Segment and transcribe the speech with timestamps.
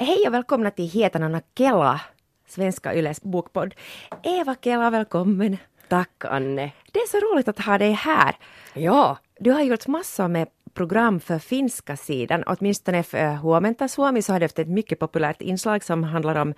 [0.00, 2.00] Hej och välkomna till Hetanarna Kela,
[2.48, 3.74] Svenska Yles bokpodd.
[4.22, 5.56] Eva Kela, välkommen.
[5.88, 6.72] Tack Anne.
[6.92, 8.36] Det är så roligt att ha dig här.
[8.74, 9.18] Ja.
[9.40, 14.40] Du har gjort massor med program för finska sidan, åtminstone för Huomenta Suomi så har
[14.40, 16.54] du haft ett mycket populärt inslag som handlar om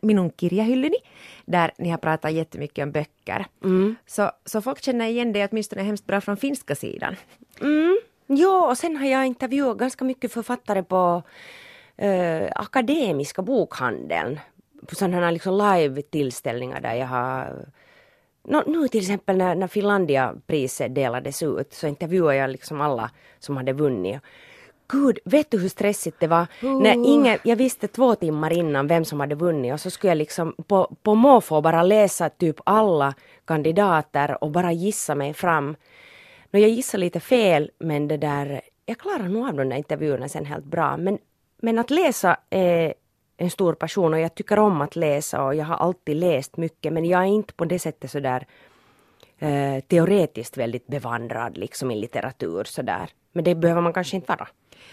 [0.00, 0.98] Minun kirjahyllini,
[1.44, 3.46] där ni har pratat jättemycket om böcker.
[3.64, 3.96] Mm.
[4.06, 7.16] Så, så folk känner igen dig åtminstone hemskt bra från finska sidan.
[7.60, 8.00] Mm.
[8.26, 11.22] Ja, och sen har jag intervjuat ganska mycket författare på
[12.00, 14.40] eh, akademiska bokhandeln.
[14.86, 17.66] På sådana här liksom live-tillställningar där jag har
[18.44, 23.56] No, nu till exempel när, när Finlandia-priset delades ut så intervjuade jag liksom alla som
[23.56, 24.20] hade vunnit.
[24.88, 26.46] Gud, vet du hur stressigt det var?
[26.62, 26.80] Uh.
[26.82, 30.18] När ingen, jag visste två timmar innan vem som hade vunnit och så skulle jag
[30.18, 33.14] liksom på, på måfå bara läsa typ alla
[33.44, 35.76] kandidater och bara gissa mig fram.
[36.50, 40.28] Nå, jag gissade lite fel men det där, jag klarade nog av de där intervjuerna
[40.28, 40.96] sen helt bra.
[40.96, 41.18] Men,
[41.62, 42.94] men att läsa är
[43.36, 46.92] en stor passion och jag tycker om att läsa och jag har alltid läst mycket
[46.92, 48.46] men jag är inte på det sättet sådär
[49.38, 53.10] eh, teoretiskt väldigt bevandrad liksom i litteratur sådär.
[53.32, 54.48] Men det behöver man kanske inte vara.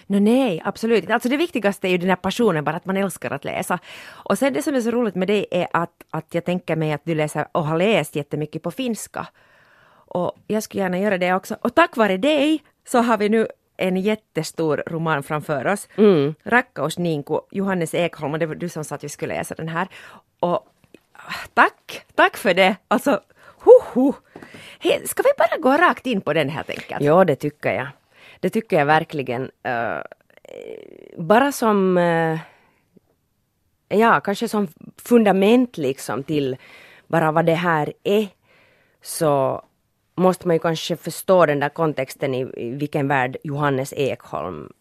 [0.07, 1.13] No, nej, absolut inte.
[1.13, 3.79] Alltså det viktigaste är ju den här passionen, bara att man älskar att läsa.
[4.09, 6.93] Och sen det som är så roligt med dig är att, att jag tänker mig
[6.93, 9.27] att du läser och har läst jättemycket på finska.
[10.09, 11.57] Och jag skulle gärna göra det också.
[11.61, 13.47] Och tack vare dig så har vi nu
[13.77, 15.87] en jättestor roman framför oss.
[15.95, 16.35] Mm.
[16.43, 19.69] Rakkaus Ninku, Johannes Ekholm, och det var du som sa att vi skulle läsa den
[19.69, 19.87] här.
[20.39, 20.67] Och
[21.53, 22.75] tack, tack för det.
[22.87, 23.21] Alltså,
[23.59, 24.13] hoho.
[24.79, 27.01] Hey, ska vi bara gå rakt in på den helt enkelt?
[27.01, 27.87] Ja, det tycker jag.
[28.39, 29.41] Det tycker jag verkligen.
[29.43, 30.01] Uh,
[31.17, 32.39] bara som, uh,
[33.89, 34.67] ja, kanske som
[34.97, 36.57] fundament liksom till
[37.07, 38.27] bara vad det här är,
[39.01, 39.63] så
[40.17, 44.71] måste man ju kanske förstå den där kontexten i, i vilken värld Johannes Ekholm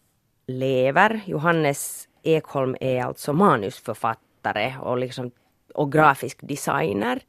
[0.47, 1.21] lever.
[1.25, 5.31] Johannes Ekholm är alltså manusförfattare och, liksom,
[5.73, 7.19] och grafisk designer.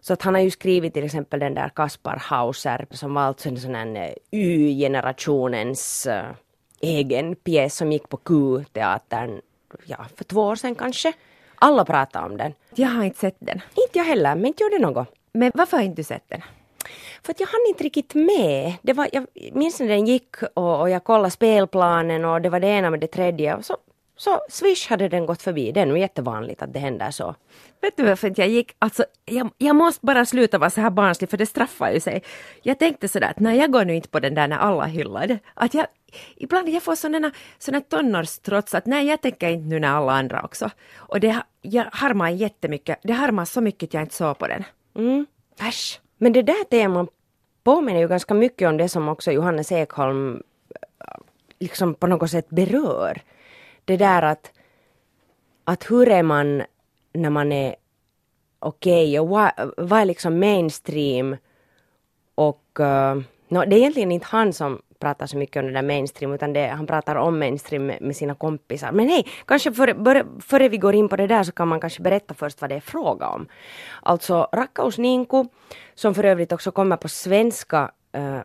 [0.00, 3.48] Så att han har ju skrivit till exempel den där Kaspar Hauser som var alltså
[3.48, 6.32] en sån här eh, Y-generationens uh,
[6.80, 9.40] egen pjäs som gick på Q-teatern
[9.84, 11.12] ja, för två år sedan kanske.
[11.54, 12.54] Alla pratade om den.
[12.74, 13.60] Jag har inte sett den.
[13.74, 15.08] Inte jag heller, men inte gjorde något.
[15.32, 16.42] Men varför har inte du sett den?
[17.22, 18.74] För att jag hann inte riktigt med.
[18.82, 22.60] Det var, jag minns när den gick och, och jag kollade spelplanen och det var
[22.60, 23.76] det ena med det tredje och så,
[24.16, 25.72] så swish hade den gått förbi.
[25.72, 27.34] Det är nog jättevanligt att det händer så.
[27.80, 31.30] Vet du varför jag gick, alltså jag, jag måste bara sluta vara så här barnslig
[31.30, 32.22] för det straffar ju sig.
[32.62, 35.26] Jag tänkte sådär att nej jag går nu inte på den där när alla hyllar
[35.26, 35.38] det.
[35.54, 35.86] Att jag,
[36.36, 40.42] ibland jag får sådana, sådana tonårstrots att nej jag tänker inte nu när alla andra
[40.42, 40.70] också.
[40.96, 44.64] Och det, jag harmar jättemycket, det harmar så mycket att jag inte såg på den.
[44.96, 45.26] Mm.
[45.60, 46.00] Äsch.
[46.22, 47.08] Men det där temat
[47.64, 50.42] påminner ju ganska mycket om det som också Johannes Ekholm
[50.74, 51.20] eh,
[51.58, 53.22] liksom på något sätt berör.
[53.84, 54.52] Det där att,
[55.64, 56.62] att hur är man
[57.12, 57.76] när man är
[58.58, 61.36] okej okay, och vad, vad är liksom mainstream
[62.34, 65.72] och eh, uh, no, det är egentligen inte han som pratar så mycket om det
[65.72, 68.92] där mainstream utan det, han pratar om mainstream med, med sina kompisar.
[68.92, 71.80] Men hej, kanske före, före, före vi går in på det där så kan man
[71.80, 73.48] kanske berätta först vad det är fråga om.
[74.02, 75.44] Alltså Rakkaus Ninku,
[75.94, 78.40] som för övrigt också kommer på svenska, eh,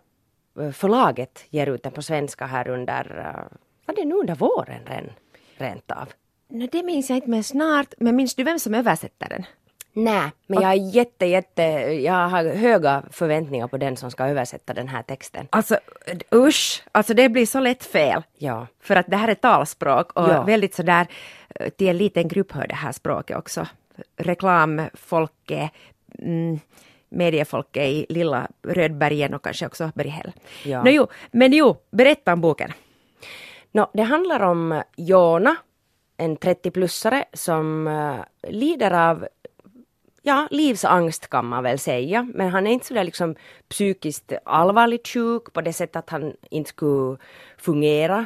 [0.72, 5.10] förlaget ger ut den på svenska här under, eh, vad det nu under våren
[5.58, 6.14] rent av?
[6.48, 9.46] No, det minns jag inte men snart, men minns du vem som översätter den?
[9.98, 11.62] Nej, men jag är jätte, jätte,
[12.04, 15.48] jag har höga förväntningar på den som ska översätta den här texten.
[15.50, 15.80] Alltså
[16.34, 18.24] usch, alltså det blir så lätt fel.
[18.38, 18.68] Ja.
[18.82, 20.44] För att det här är talspråk och ja.
[20.44, 21.08] väldigt sådär
[21.56, 23.68] eh, till en liten grupp hör det här språket också.
[24.18, 25.72] Reklamfolket,
[26.20, 26.60] mm,
[27.10, 30.32] mediefolket i lilla Rödbergen och kanske också Berghäll.
[30.66, 30.84] Ja.
[30.84, 32.74] No, jo, men jo, berätta om boken.
[33.72, 35.56] No, det handlar om Jona,
[36.18, 39.28] en 30-plussare som uh, lider av
[40.26, 42.28] ja, livsangst kan man väl säga.
[42.34, 43.36] Men han är inte sådär liksom
[43.70, 47.18] psykiskt allvarligt sjuk på det sättet att han inte skulle
[47.58, 48.26] fungera.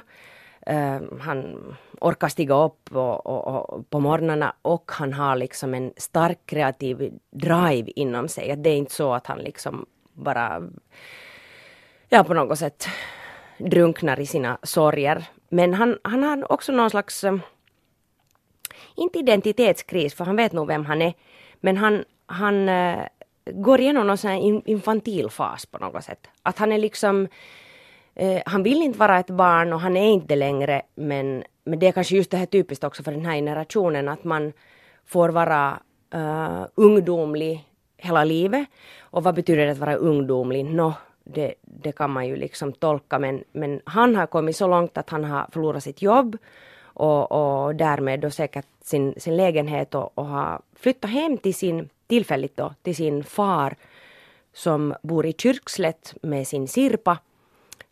[0.70, 1.58] Uh, han
[2.02, 7.14] orkar stiga upp och, och, och, på morgnarna och han har liksom en stark kreativ
[7.32, 8.52] drive inom sig.
[8.52, 10.64] Att det är inte så att han liksom bara
[12.10, 12.88] ja, på något sätt
[13.58, 15.26] drunknar i sina sorger.
[15.50, 17.42] Men han, han har också någon slags, ehm,
[18.96, 21.14] inte identitetskris för han vet nog vem han är,
[21.60, 23.06] men han, han äh,
[23.46, 26.28] går igenom någon sån här infantil fas på något sätt.
[26.44, 27.28] Att han är liksom,
[28.16, 31.88] äh, han vill inte vara ett barn och han är inte längre men, men det
[31.88, 34.54] är kanske just det här typiskt också för den här generationen att man
[35.06, 35.80] får vara
[36.14, 37.66] äh, ungdomlig
[37.98, 38.68] hela livet.
[39.00, 40.66] Och vad betyder det att vara ungdomlig?
[40.66, 44.98] Nå, det, det kan man ju liksom tolka men, men han har kommit så långt
[44.98, 46.38] att han har förlorat sitt jobb
[46.82, 51.90] och, och därmed då säkert sin, sin lägenhet och, och har flyttat hem till sin,
[52.08, 53.76] tillfälligt då, till sin far
[54.54, 57.18] som bor i Kyrkslätt med sin Sirpa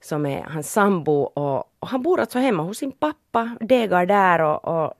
[0.02, 4.42] som är hans sambo och, och han bor alltså hemma hos sin pappa, degar där
[4.42, 4.94] och, och,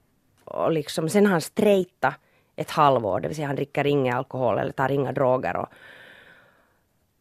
[0.46, 2.14] och liksom sen har han strejta
[2.56, 5.58] ett halvår, det vill säga han dricker ingen alkohol eller tar inga droger.
[5.58, 5.68] Och,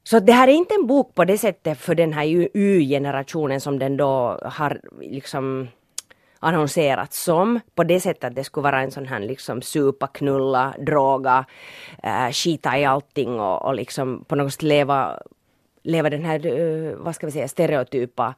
[0.05, 3.79] så det här är inte en bok på det sättet för den här U-generationen som
[3.79, 5.69] den då har liksom
[6.41, 7.61] annonserat som.
[7.75, 11.45] På det sättet att det skulle vara en sån här liksom supa, knulla, droga,
[12.03, 15.23] äh, skita i allting och, och liksom på något sätt leva,
[15.83, 18.35] leva den här, uh, vad ska vi säga, stereotypa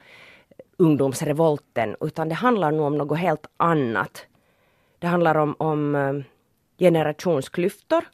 [0.79, 1.97] ungdomsrevolten.
[2.01, 4.27] Utan det handlar nog om något helt annat.
[4.99, 6.15] Det handlar om, om eh,
[6.79, 8.05] generationsklyftor,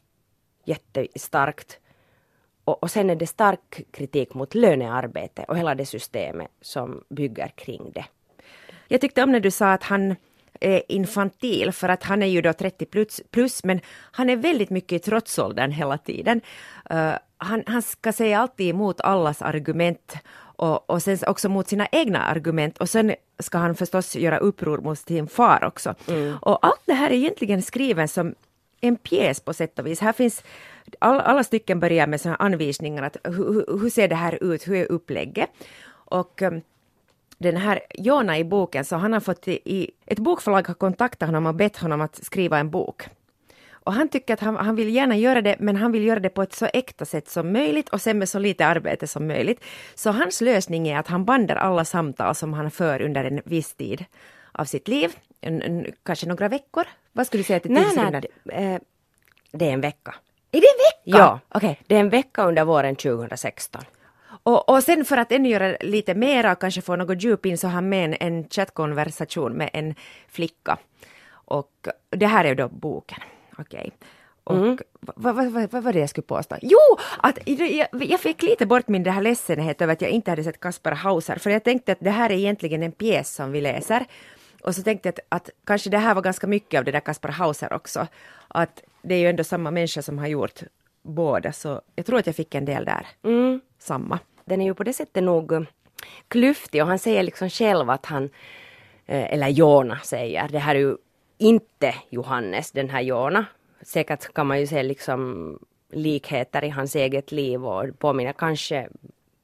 [0.64, 1.80] jättestarkt.
[2.64, 7.48] Och, och sen är det stark kritik mot lönearbete och hela det systemet som bygger
[7.48, 8.04] kring det.
[8.88, 10.16] Jag tyckte om när du sa att han
[10.60, 13.80] är infantil för att han är ju då 30 plus, plus men
[14.12, 16.40] han är väldigt mycket i trotsåldern hela tiden.
[16.92, 20.16] Uh, han, han ska säga alltid emot allas argument
[20.56, 24.78] och, och sen också mot sina egna argument och sen ska han förstås göra uppror
[24.78, 25.94] mot sin far också.
[26.08, 26.36] Mm.
[26.42, 28.34] Och allt det här är egentligen skriven som
[28.80, 30.00] en pjäs på sätt och vis.
[30.00, 30.42] Här finns
[30.98, 34.76] all, alla stycken börjar med såna anvisningar att hur, hur ser det här ut, hur
[34.76, 35.50] är upplägget?
[35.86, 36.60] Och um,
[37.38, 41.46] den här Jona i boken, så han har fått i, ett bokförlag har kontaktat honom
[41.46, 43.02] och bett honom att skriva en bok.
[43.84, 46.28] Och han tycker att han, han vill gärna göra det, men han vill göra det
[46.28, 49.64] på ett så äkta sätt som möjligt och sen med så lite arbete som möjligt.
[49.94, 53.74] Så hans lösning är att han bandar alla samtal som han för under en viss
[53.74, 54.04] tid
[54.52, 56.84] av sitt liv, en, en, kanske några veckor.
[57.12, 58.78] Vad skulle du säga till det, eh,
[59.50, 60.14] det är en vecka.
[60.52, 61.18] Är det en vecka?
[61.18, 61.76] Ja, okay.
[61.86, 63.82] det är en vecka under våren 2016.
[64.44, 67.58] Och, och sen för att ännu göra lite mera och kanske få något djup in
[67.58, 69.94] så har han med en, en chattkonversation med en
[70.28, 70.78] flicka.
[71.30, 73.18] Och det här är då boken.
[73.58, 73.78] Okej.
[73.78, 73.90] Okay.
[74.44, 74.78] Och mm.
[75.00, 76.56] vad, vad, vad, vad var det jag skulle påstå?
[76.62, 76.78] Jo,
[77.18, 80.44] att jag, jag fick lite bort min det här ledsenhet över att jag inte hade
[80.44, 83.60] sett Kaspar Hauser, för jag tänkte att det här är egentligen en pjäs som vi
[83.60, 84.04] läser.
[84.62, 87.00] Och så tänkte jag att, att kanske det här var ganska mycket av det där
[87.00, 88.06] Kaspar Hauser också.
[88.48, 90.62] Att det är ju ändå samma människa som har gjort
[91.02, 93.06] båda, så jag tror att jag fick en del där.
[93.22, 93.60] Mm.
[93.78, 95.60] Samma den är ju på det sättet nog eh,
[96.28, 98.24] klyftig och han säger liksom själv att han,
[99.06, 100.96] eh, eller Jona säger, det här är ju
[101.38, 103.46] inte Johannes, den här Jona.
[103.82, 105.58] Säkert kan man ju se liksom
[105.92, 108.88] likheter i hans eget liv och påminner kanske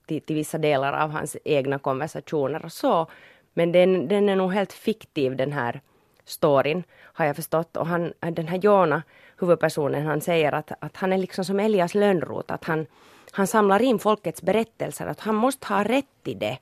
[0.06, 3.06] till, till vissa delar av hans egna konversationer och så.
[3.54, 5.80] Men den, den är nog helt fiktiv den här
[6.24, 7.76] storyn har jag förstått.
[7.76, 9.02] Och han, den här Jona,
[9.38, 12.86] huvudpersonen, han säger att, att han är liksom som Elias Lönnroth, att han,
[13.32, 16.58] han samlar in folkets berättelser, att han måste ha rätt i det.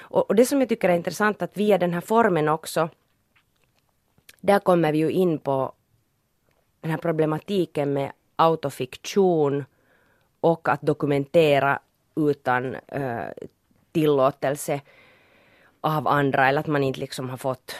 [0.00, 2.88] Och, och det som jag tycker är intressant att via den här formen också,
[4.40, 5.72] där kommer vi ju in på
[6.80, 9.64] den här problematiken med autofiktion
[10.40, 11.78] och att dokumentera
[12.16, 13.28] utan uh,
[13.92, 14.80] tillåtelse
[15.80, 17.76] av andra eller att man inte liksom har fått,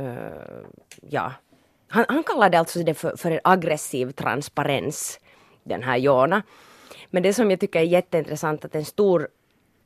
[0.00, 0.64] uh,
[1.00, 1.32] ja,
[1.88, 5.20] han, han kallar det alltså det för, för en aggressiv transparens,
[5.62, 6.42] den här Jona.
[7.14, 9.28] Men det som jag tycker är jätteintressant att en stor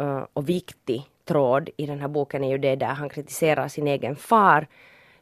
[0.00, 3.86] uh, och viktig tråd i den här boken är ju det där han kritiserar sin
[3.86, 4.66] egen far,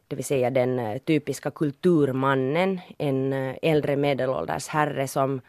[0.07, 5.41] det vill säga den uh, typiska kulturmannen, en uh, äldre medelålders herre som,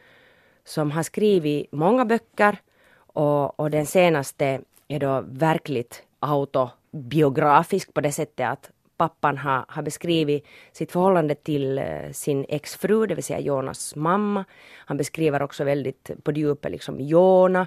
[0.64, 2.58] som har skrivit många böcker
[2.96, 9.82] och, och den senaste är då verkligt autobiografisk på det sättet att pappan har, har
[9.82, 14.44] beskrivit sitt förhållande till eh, sin exfru, det vill säga Jonas mamma.
[14.76, 17.66] Han beskriver också väldigt på djupet liksom Jona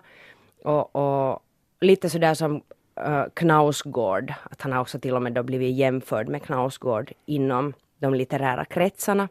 [0.63, 1.39] och, och
[1.81, 2.55] lite sådär som
[3.07, 7.73] uh, Knausgård, att han har också till och med då blivit jämförd med Knausgård inom
[7.99, 9.29] de litterära kretsarna.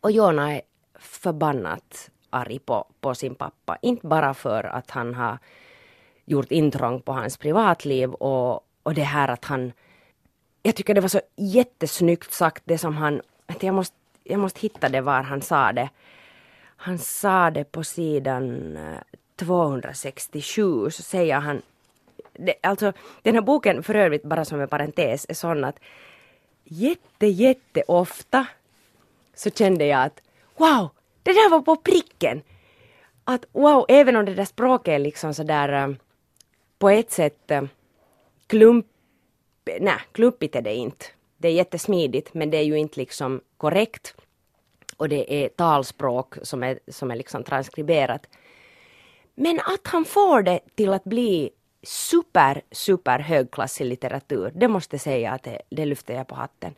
[0.00, 0.62] Och Jona är
[0.98, 5.38] förbannat arg på, på sin pappa, inte bara för att han har
[6.24, 9.72] gjort intrång på hans privatliv och, och det här att han
[10.62, 14.60] jag tycker det var så jättesnyggt sagt det som han, att jag måste, jag måste
[14.60, 15.88] hitta det var han sa det.
[16.76, 18.98] Han sa det på sidan eh,
[19.36, 21.62] 267 så säger han,
[22.32, 25.80] det, alltså den här boken för övrigt bara som en parentes är sån att
[26.64, 28.46] jätte jätte ofta
[29.34, 30.22] så kände jag att
[30.56, 30.88] wow,
[31.22, 32.42] det där var på pricken.
[33.24, 35.94] Att wow, även om det där språket är liksom sådär eh,
[36.78, 37.62] på ett sätt eh,
[38.46, 38.86] klump
[39.80, 41.06] nej, klumpigt är det inte.
[41.36, 44.14] Det är jättesmidigt men det är ju inte liksom korrekt.
[44.96, 48.26] Och det är talspråk som är, som är liksom transkriberat.
[49.34, 51.50] Men att han får det till att bli
[51.82, 54.52] super, super högklassig litteratur.
[54.54, 56.74] Det måste jag säga att det, det lyfter jag på hatten.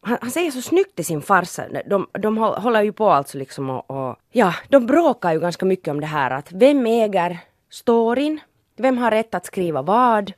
[0.00, 1.64] Han, han, säger så snyggt till sin farsa.
[1.86, 5.88] De, de håller ju på alltså liksom och, och, ja, de bråkar ju ganska mycket
[5.88, 7.38] om det här att vem äger
[7.70, 8.40] storyn?
[8.76, 10.32] Vem har rätt att skriva vad?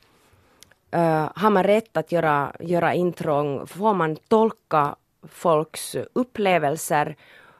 [0.93, 3.67] Uh, har man rätt att göra, göra intrång?
[3.67, 4.95] Får man tolka
[5.27, 7.15] folks upplevelser?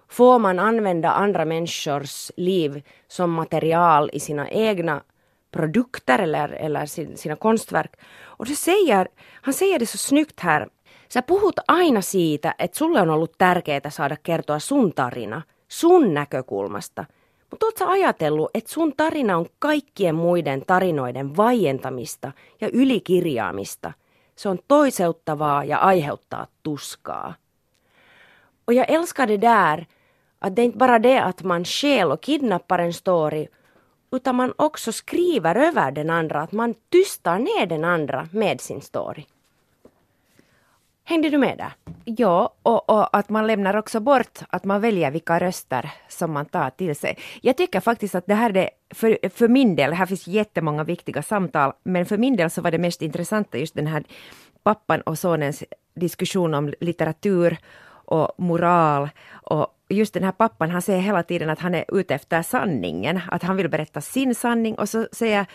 [0.07, 5.01] Får man använda andra människors liv som material i sina egna
[5.51, 7.95] produkter eller, eller sin, sina konstverk?
[8.23, 9.07] Och det säger,
[9.41, 10.67] han säger det så snyggt här.
[11.13, 17.05] Sä puhut aina siitä, että sulle on ollut tärkeää saada kertoa sun tarina, sun näkökulmasta.
[17.53, 22.31] Mutta oot sä ajatellut, että sun tarina on kaikkien muiden tarinoiden vaientamista
[22.61, 23.93] ja ylikirjaamista.
[24.35, 27.33] Se on toiseuttavaa ja aiheuttaa tuskaa.
[28.67, 29.85] Och jag älskar det där
[30.39, 33.47] att det inte bara det att man stjäl och kidnappar en story
[34.11, 38.81] utan man också skriver över den andra, att man tystar ner den andra med sin
[38.81, 39.25] story.
[41.05, 41.73] Hängde du med där?
[42.05, 46.45] Ja, och, och, att man lämnar också bort att man väljer vilka röster som man
[46.45, 47.17] tar till sig.
[47.41, 50.83] Jag tycker faktiskt att det här är det, för, för min del, här finns jättemånga
[50.83, 54.03] viktiga samtal, men för min del så var det mest intressanta just den här
[54.63, 55.63] pappan och sonens
[55.95, 57.57] diskussion om litteratur
[58.05, 59.09] och moral.
[59.31, 63.19] Och just den här pappan, han säger hela tiden att han är ute efter sanningen,
[63.27, 65.45] att han vill berätta sin sanning och så säger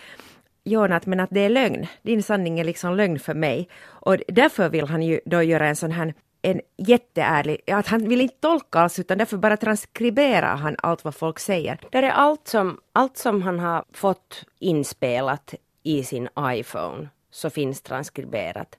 [0.69, 1.87] Jonat, men att det är lögn.
[2.01, 3.69] Din sanning är liksom lögn för mig.
[3.81, 8.21] Och därför vill han ju då göra en sån här en jätteärlig, att han vill
[8.21, 11.79] inte tolka alls utan därför bara transkriberar han allt vad folk säger.
[11.91, 17.81] Det är allt som, allt som han har fått inspelat i sin iPhone så finns
[17.81, 18.77] transkriberat.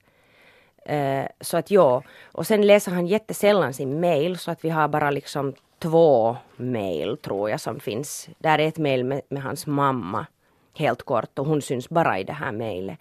[0.90, 4.88] Uh, så att ja, och sen läser han jättesällan sin mail så att vi har
[4.88, 8.28] bara liksom två mail tror jag som finns.
[8.38, 10.26] Där är ett mail med, med hans mamma
[10.80, 12.98] helt kort och hon syns bara i det här mejlet.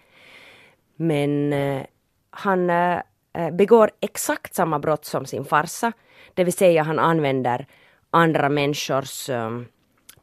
[0.96, 1.82] Men eh,
[2.30, 3.00] han eh,
[3.32, 5.92] eh, begår exakt samma brott som sin farsa,
[6.34, 7.66] det vill säga han använder
[8.10, 9.60] andra människors eh,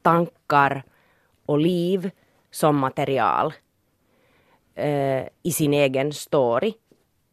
[0.01, 0.83] tankar
[1.45, 2.11] och liv
[2.51, 3.53] som material
[4.75, 6.73] eh, i sin egen story.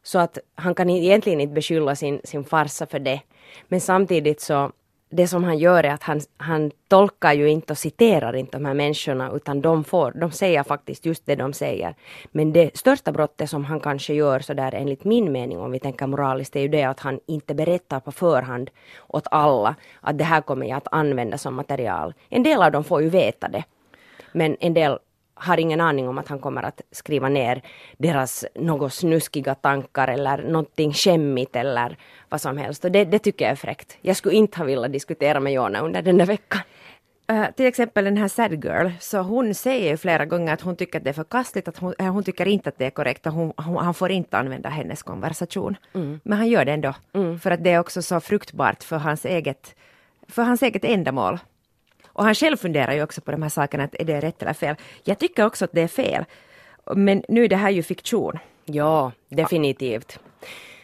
[0.03, 3.21] Så att han kan egentligen inte beskylla sin, sin farsa för det.
[3.69, 4.73] Men samtidigt så,
[5.17, 8.65] det som han gör är att han, han tolkar ju inte och citerar inte de
[8.65, 11.95] här människorna utan de, får, de säger faktiskt just det de säger.
[12.33, 15.79] Men det största brottet som han kanske gör så där enligt min mening om vi
[15.79, 18.71] tänker moraliskt är ju det att han inte berättar på förhand
[19.09, 22.15] åt alla att det här kommer jag att använda som material.
[22.29, 23.65] En del av dem får ju veta det.
[24.33, 24.99] Men en del
[25.35, 27.63] har ingen aning om att han kommer att skriva ner
[27.97, 31.97] deras något snuskiga tankar eller någonting skämmigt eller
[32.29, 32.85] vad som helst.
[32.85, 33.99] Och det, det tycker jag är fräckt.
[34.03, 36.61] Jag skulle inte ha velat diskutera med Jona under den där veckan.
[37.33, 40.77] Uh, till exempel den här Sad Girl, så hon säger ju flera gånger att hon
[40.77, 43.25] tycker att det är förkastligt, att hon, äh, hon tycker inte att det är korrekt,
[43.25, 45.77] hon, hon, han får inte använda hennes konversation.
[45.95, 46.21] Mm.
[46.25, 47.39] Men han gör det ändå, mm.
[47.39, 49.75] för att det är också så fruktbart för hans eget,
[50.29, 51.39] för hans eget ändamål.
[52.15, 54.53] Och han själv funderar ju också på de här sakerna, att är det rätt eller
[54.53, 54.77] fel?
[55.05, 56.25] Jag tycker också att det är fel.
[56.95, 58.39] Men nu är det här ju fiktion.
[58.65, 60.19] Ja, definitivt.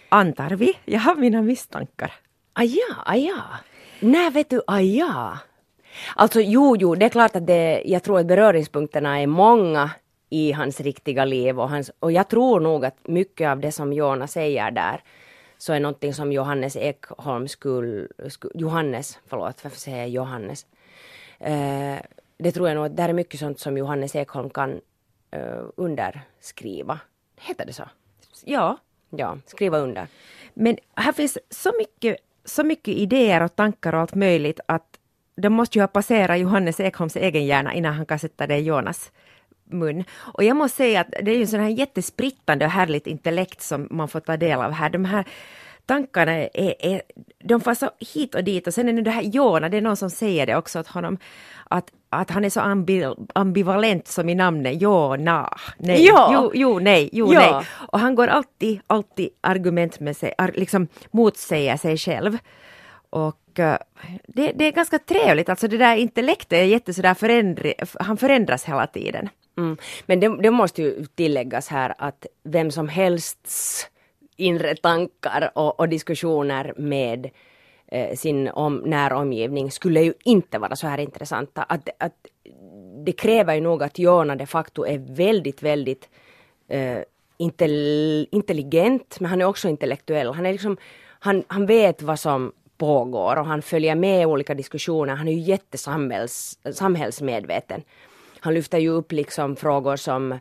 [0.08, 0.74] Antar vi?
[0.84, 2.12] Jag har mina misstankar.
[2.52, 3.44] Aja, aja.
[4.00, 5.38] Nej, vet du, aja.
[6.16, 9.90] Alltså jo, jo, det är klart att det, jag tror att beröringspunkterna är många
[10.30, 13.92] i hans riktiga liv och, hans, och jag tror nog att mycket av det som
[13.92, 15.02] Jona säger där
[15.58, 20.66] så är någonting som Johannes Ekholm skulle, skulle Johannes, förlåt varför säger jag Johannes?
[21.40, 21.98] Eh,
[22.38, 24.80] det tror jag nog att det här är mycket sånt som Johannes Ekholm kan
[25.30, 27.00] eh, underskriva.
[27.40, 27.84] Heter det så?
[28.44, 28.78] Ja.
[29.10, 30.06] Ja, skriva under.
[30.54, 34.98] Men här finns så mycket, så mycket idéer och tankar och allt möjligt att
[35.36, 38.62] de måste ju ha passerat Johannes Ekholms egen hjärna innan han kan sätta det i
[38.62, 39.12] Jonas
[39.64, 40.04] mun.
[40.18, 43.62] Och jag måste säga att det är ju en sån här jättesprittande och härligt intellekt
[43.62, 44.90] som man får ta del av här.
[44.90, 45.24] De här
[45.90, 47.02] tankarna är, är,
[47.44, 49.80] de far så hit och dit och sen är det det här Jona, det är
[49.80, 51.18] någon som säger det också åt honom,
[51.64, 56.30] att, att han är så ambi, ambivalent som i namnet Jona, nej, ja.
[56.32, 57.40] jo, jo, nej, jo, ja.
[57.40, 57.66] nej.
[57.92, 62.38] Och han går alltid, alltid argument med sig, liksom motsäger sig själv.
[63.10, 63.76] Och uh,
[64.26, 68.64] det, det, är ganska trevligt, alltså det där intellektet är jätte sådär förändri, han förändras
[68.64, 69.28] hela tiden.
[69.58, 69.76] Mm.
[70.06, 73.89] Men det, det, måste ju tilläggas här att vem som helst
[74.40, 77.30] inre tankar och, och diskussioner med
[77.86, 81.62] eh, sin om, näromgivning skulle ju inte vara så här intressanta.
[81.62, 82.12] Att, att,
[83.04, 86.08] det kräver ju nog att Jona de facto är väldigt, väldigt
[86.68, 86.98] eh,
[88.30, 90.34] intelligent, men han är också intellektuell.
[90.34, 90.76] Han, är liksom,
[91.20, 95.14] han, han vet vad som pågår och han följer med i olika diskussioner.
[95.14, 97.82] Han är ju jättesamhällsmedveten.
[98.40, 100.38] han lyfter ju upp liksom frågor som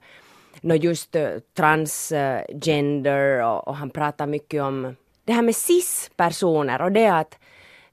[0.62, 5.56] no just eh, uh, transgender eh, och, och, han pratar mycket om det här med
[5.56, 7.40] cis-personer och det att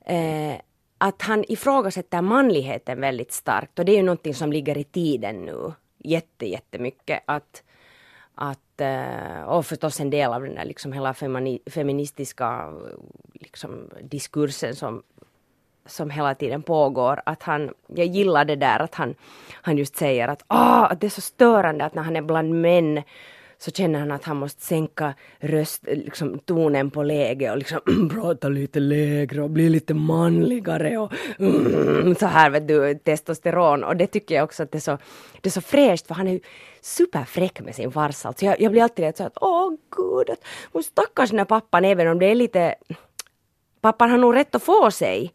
[0.06, 0.60] eh,
[0.98, 5.36] att han ifrågasätter manligheten väldigt starkt och det är ju någonting som ligger i tiden
[5.36, 7.62] nu jätte, jättemycket att
[8.38, 11.14] att, eh, och förstås en del av den där liksom hela
[11.70, 12.72] feministiska
[13.34, 15.02] liksom, diskursen som,
[15.86, 17.22] som hela tiden pågår.
[17.26, 19.14] Att han, jag gillar det där att han,
[19.52, 22.60] han just säger att, ah, att det är så störande att när han är bland
[22.60, 23.02] män
[23.58, 27.80] så känner han att han måste sänka röst, liksom tonen på läge och liksom
[28.14, 33.84] prata lite lägre och bli lite manligare och mm, så här vet du, testosteron.
[33.84, 34.98] Och det tycker jag också att det är så,
[35.40, 36.40] det är så fräscht för han är ju
[36.80, 38.28] superfräck med sin farsa.
[38.28, 41.84] Alltså jag, jag blir alltid rätt så att åh gud, att, stackars den här pappan
[41.84, 42.74] även om det är lite
[43.80, 45.32] pappan har nog rätt att få sig.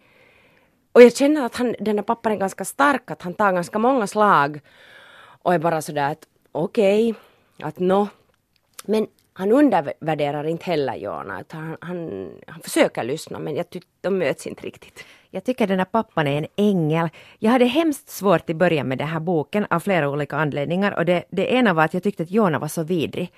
[0.91, 3.79] Och jag känner att han, den här pappan är ganska stark, att han tar ganska
[3.79, 4.61] många slag
[5.43, 8.07] och är bara sådär att okej, okay, att nå.
[8.85, 11.43] Men han undervärderar inte heller Jona.
[11.49, 15.05] Han, han, han försöker lyssna men jag tycker de möts inte riktigt.
[15.29, 17.09] Jag tycker den här pappan är en ängel.
[17.39, 21.05] Jag hade hemskt svårt i början med den här boken av flera olika anledningar och
[21.05, 23.31] det, det ena var att jag tyckte att Jona var så vidrig.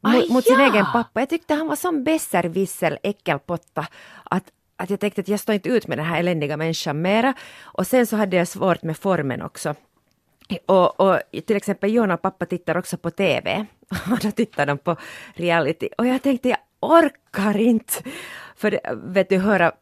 [0.00, 1.20] Mot, mot sin egen pappa.
[1.20, 3.86] Jag tyckte han var som besserwissel äckelpotta.
[4.24, 4.44] Att,
[4.76, 7.34] att jag tänkte att jag står inte ut med den här eländiga människan mera.
[7.62, 9.74] Och sen så hade jag svårt med formen också.
[10.66, 13.66] Och, och, till exempel Jonna och pappa tittar också på TV.
[14.12, 14.96] Och då tittar de på
[15.34, 15.88] reality.
[15.98, 17.94] Och jag tänkte, jag orkar inte.
[18.56, 18.80] För
[19.12, 19.72] vet du, höra,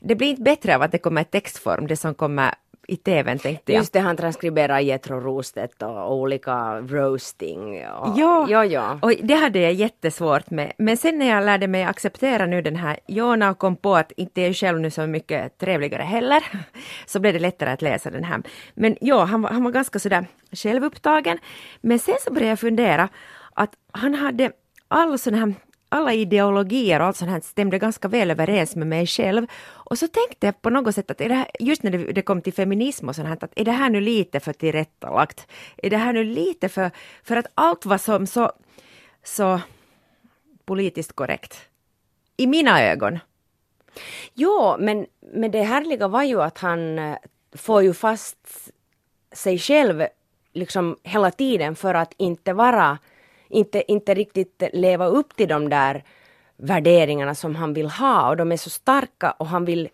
[0.00, 2.54] det blir inte bättre av att det kommer i textform, det som kommer
[2.88, 3.80] i tvn tänkte jag.
[3.80, 7.86] Just det, han transkriberar Jethro Rostedt och, olika roasting.
[7.86, 10.72] Och, ja, ja, ja, och det hade jag jättesvårt med.
[10.78, 14.12] Men sen när jag lärde mig acceptera nu den här Jona och kom på att
[14.12, 16.44] inte jag själv nu så mycket trevligare heller,
[17.06, 18.42] så blev det lättare att läsa den här.
[18.74, 21.38] Men ja, han var, han var ganska sådär självupptagen.
[21.80, 23.08] Men sen så började jag fundera
[23.54, 24.52] att han hade
[24.88, 25.54] all sån här
[25.92, 29.46] alla ideologier och allt sånt här stämde ganska väl överens med mig själv.
[29.68, 32.22] Och så tänkte jag på något sätt att är det här, just när det, det
[32.22, 35.46] kom till feminism och sånt här, att är det här nu lite för tillrättalagt?
[35.76, 36.90] Är det här nu lite för,
[37.22, 38.52] för att allt var som så,
[39.24, 39.60] så
[40.64, 41.60] politiskt korrekt?
[42.36, 43.18] I mina ögon.
[44.34, 47.16] Jo, men, men det härliga var ju att han eh,
[47.52, 48.70] får ju fast
[49.32, 50.06] sig själv
[50.52, 52.98] liksom hela tiden för att inte vara
[53.52, 56.04] inte, inte riktigt leva upp till de där
[56.56, 58.28] värderingarna som han vill ha.
[58.28, 59.88] Och de är så starka och han vill,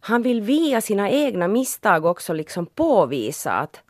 [0.00, 3.80] han vill via sina egna misstag också liksom påvisa att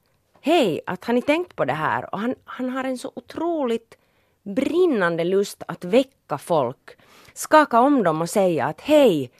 [0.40, 2.14] hej, att han inte tänkt på det här?
[2.14, 3.96] Och han, han har en så otroligt
[4.42, 6.96] brinnande lust att väcka folk,
[7.34, 9.30] skaka om dem och säga att hej,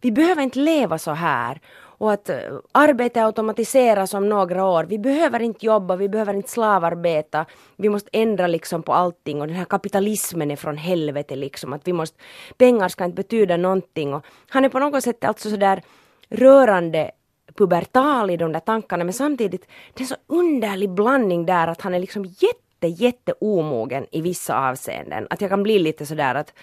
[0.00, 1.60] vi behöver inte leva så här
[2.02, 2.36] och att eh,
[2.72, 4.84] arbete automatiseras om några år.
[4.84, 7.46] Vi behöver inte jobba, vi behöver inte slavarbeta.
[7.76, 11.72] Vi måste ändra liksom på allting och den här kapitalismen är från helvete liksom.
[11.72, 12.18] Att vi måste,
[12.56, 14.14] pengar ska inte betyda någonting.
[14.14, 15.82] Och han är på något sätt alltså sådär
[16.28, 17.10] rörande
[17.54, 21.80] pubertal i de där tankarna men samtidigt det är en så underlig blandning där att
[21.80, 25.26] han är liksom jätte jätte omogen i vissa avseenden.
[25.30, 26.54] Att jag kan bli lite sådär att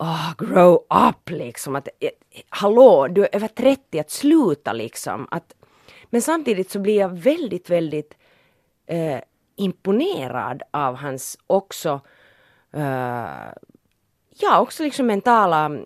[0.00, 0.74] oh, grow
[1.08, 1.76] up liksom.
[1.76, 2.10] Att, eh,
[2.48, 5.28] hallå, du är över 30, att sluta liksom.
[5.30, 5.54] Att,
[6.10, 8.14] men samtidigt så blir jag väldigt, väldigt
[8.86, 9.20] eh,
[9.56, 12.00] imponerad av hans också,
[12.72, 13.52] eh,
[14.40, 15.80] ja också liksom mentala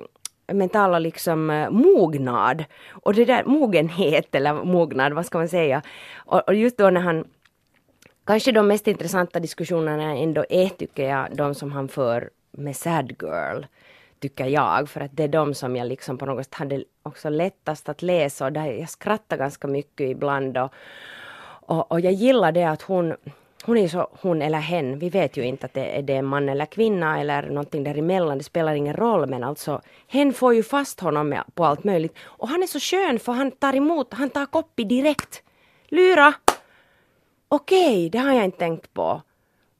[0.53, 2.65] mentala liksom eh, mognad.
[2.91, 5.83] Och det där mogenhet eller mognad, vad ska man säga?
[6.15, 7.25] Och, och, just då när han
[8.27, 13.13] Kanske de mest intressanta diskussionerna ändå är tycker jag de som han för med Sad
[13.23, 13.65] Girl
[14.25, 17.29] tycker jag, för att det är de som jag liksom på något sätt hade också
[17.29, 20.73] lättast att läsa och där jag skrattar ganska mycket ibland och,
[21.67, 23.15] och, och jag gillar det att hon
[23.65, 26.25] hon är så, hon eller hen, vi vet ju inte att det är, det en
[26.25, 30.63] man eller kvinna eller någonting däremellan, det spelar ingen roll men alltså hen får ju
[30.63, 34.31] fast honom på allt möjligt och han är så skön för han tar emot, han
[34.31, 35.43] tar koppi direkt.
[35.89, 36.35] Lyra!
[37.49, 39.23] Okej, okay, det har jag inte tänkt på.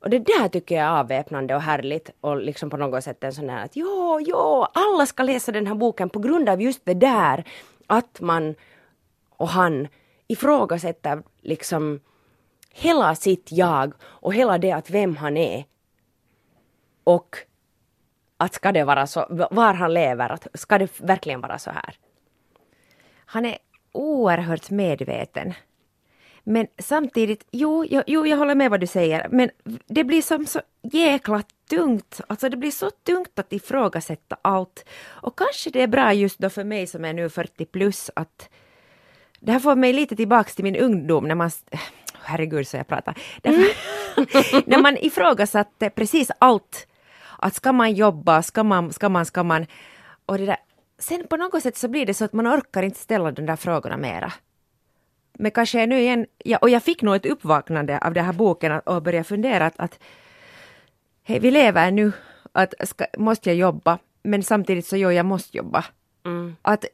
[0.05, 3.33] Och det där tycker jag är avväpnande och härligt och liksom på något sätt en
[3.33, 6.85] sån här att jo, jo, alla ska läsa den här boken på grund av just
[6.85, 7.45] det där
[7.87, 8.55] att man
[9.31, 9.89] och han
[10.27, 12.01] ifrågasätter liksom
[12.71, 15.65] hela sitt jag och hela det att vem han är.
[17.05, 17.37] Och
[18.37, 21.99] att ska det vara så, var han lever, att ska det verkligen vara så här?
[23.27, 23.59] Han är
[23.93, 25.55] oerhört medveten
[26.45, 29.51] men samtidigt, jo, jo, jo, jag håller med vad du säger, men
[29.87, 32.21] det blir som så jäkla tungt.
[32.27, 34.85] Alltså det blir så tungt att ifrågasätta allt.
[35.09, 38.49] Och kanske det är bra just då för mig som är nu 40 plus att
[39.41, 41.51] det här får mig lite tillbaks till min ungdom när man
[42.23, 43.19] herregud så jag pratar.
[43.43, 43.67] Därför,
[44.71, 46.87] när man ifrågasatte precis allt,
[47.39, 49.67] att ska man jobba, ska man, ska man, ska man,
[50.27, 50.57] och det där,
[50.99, 53.57] sen på något sätt så blir det så att man orkar inte ställa de där
[53.57, 54.33] frågorna mera.
[55.39, 58.73] Men kanske nu igen, ja, och jag fick nog ett uppvaknande av den här boken
[58.73, 59.99] och började fundera att, att
[61.23, 62.13] hej, vi lever nu,
[62.53, 65.85] att ska, måste jag jobba, men samtidigt så jo, jag måste jobba.
[66.25, 66.57] Mm.
[66.63, 66.85] Att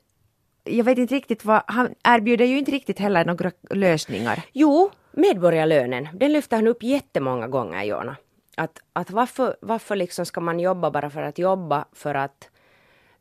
[0.65, 4.43] jag vet inte riktigt vad, han erbjuder ju inte riktigt heller några lösningar.
[4.53, 8.17] Jo, medborgarlönen, den lyfter han upp jättemånga gånger, Jona.
[8.57, 12.51] Att, att varför, varför liksom ska man jobba bara för att jobba, för att,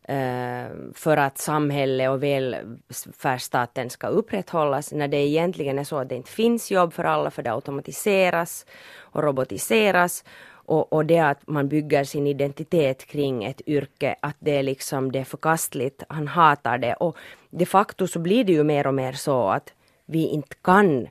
[0.09, 6.15] Eh, för att samhället och välfärdsstaten ska upprätthållas, när det egentligen är så att det
[6.15, 8.65] inte finns jobb för alla, för det automatiseras
[8.99, 10.23] och robotiseras.
[10.51, 15.11] Och, och det att man bygger sin identitet kring ett yrke, att det är liksom
[15.11, 16.93] det är förkastligt, han hatar det.
[16.93, 17.17] Och
[17.49, 19.73] de facto så blir det ju mer och mer så att
[20.05, 21.07] vi inte kan,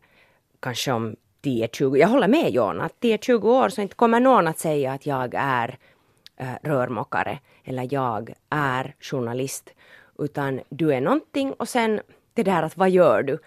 [0.61, 4.59] kanske om 10-20, jag håller med Jon, att 10-20 år så inte kommer någon att
[4.59, 5.79] säga att jag är
[6.39, 9.71] äh, rörmokare eller jag är journalist.
[10.19, 12.01] Utan du är någonting och sen
[12.35, 13.39] det där att vad gör du?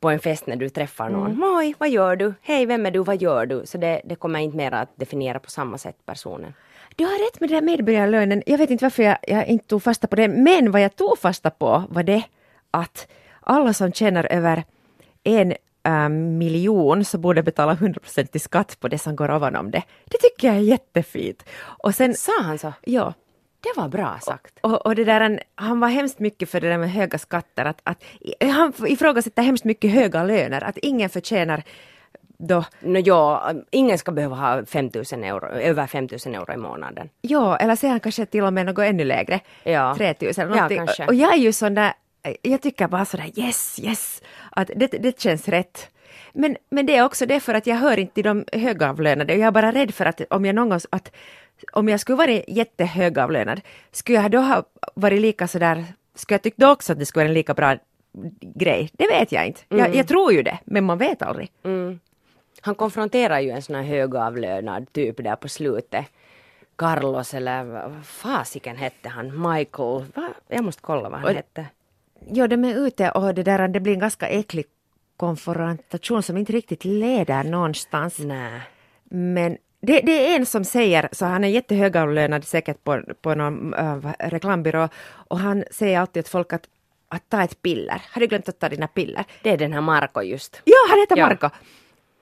[0.00, 1.26] på en fest när du träffar någon.
[1.26, 1.38] Mm.
[1.38, 2.34] Moj, vad gör du?
[2.42, 2.98] Hej, vem är du?
[2.98, 3.62] Vad gör du?
[3.64, 6.54] Så det, det kommer inte mer att definiera på samma sätt personen.
[6.96, 8.42] Du har rätt med den där medborgarlönen.
[8.46, 10.28] Jag vet inte varför jag, jag inte tog fasta på det.
[10.28, 12.22] Men vad jag tog fasta på var det
[12.70, 13.08] att
[13.40, 14.64] alla som tjänar över
[15.24, 15.54] en
[15.86, 19.82] äh, miljon så borde betala 100% i skatt på det som går ovanom det.
[20.04, 21.44] Det tycker jag är jättefint.
[21.60, 22.72] Och sen, Sa han så?
[22.84, 23.14] Ja.
[23.60, 24.58] Det var bra sagt.
[24.60, 27.64] Och, och det där, han var hemskt mycket för det där med höga skatter.
[27.64, 28.04] Att, att,
[28.40, 31.62] han ifrågasätter hemskt mycket höga löner, att ingen förtjänar
[32.38, 32.64] då...
[32.80, 37.08] No, ja, ingen ska behöva ha 5 000 euro, över 5 000 euro i månaden.
[37.20, 39.40] Ja, eller säger han kanske till och med något ännu lägre.
[39.62, 39.94] Ja.
[39.96, 40.32] 3 000.
[40.36, 41.06] Ja, kanske.
[41.06, 41.92] Och jag är ju sån där,
[42.42, 45.90] jag tycker bara sådär yes, yes, att det, det känns rätt.
[46.32, 49.38] Men, men det är också det för att jag hör inte till de högavlönade och
[49.38, 51.12] jag är bara rädd för att om jag någon gång, att
[51.72, 53.60] om jag skulle varit jättehögavlönad,
[53.92, 54.62] skulle jag då ha
[54.94, 57.76] varit lika sådär, skulle jag tyckt också att det skulle vara en lika bra
[58.40, 58.90] grej?
[58.92, 59.60] Det vet jag inte.
[59.68, 59.84] Mm.
[59.84, 61.52] Jag, jag, tror ju det, men man vet aldrig.
[61.62, 62.00] Mm.
[62.60, 66.06] Han konfronterar ju en sån här högavlönad typ där på slutet.
[66.76, 69.52] Carlos eller vad fasiken hette han?
[69.52, 70.04] Michael?
[70.14, 70.28] Va?
[70.48, 71.66] Jag måste kolla vad han och, hette.
[72.26, 74.64] Ja, de är ute och det där, det blir en ganska äcklig
[75.16, 78.18] konfrontation som inte riktigt leder någonstans.
[78.18, 78.60] Nej.
[79.10, 83.74] Men det, det, är en som säger, så han är jättehögavlönad säkert på, på någon
[83.74, 86.62] äh, reklambyrå och han säger alltid till folk att,
[87.08, 88.02] att ta ett piller.
[88.12, 89.24] Har du glömt att ta dina piller?
[89.42, 90.62] Det är den här Marco just.
[90.64, 91.26] Ja, han heter ja.
[91.26, 91.50] Marco.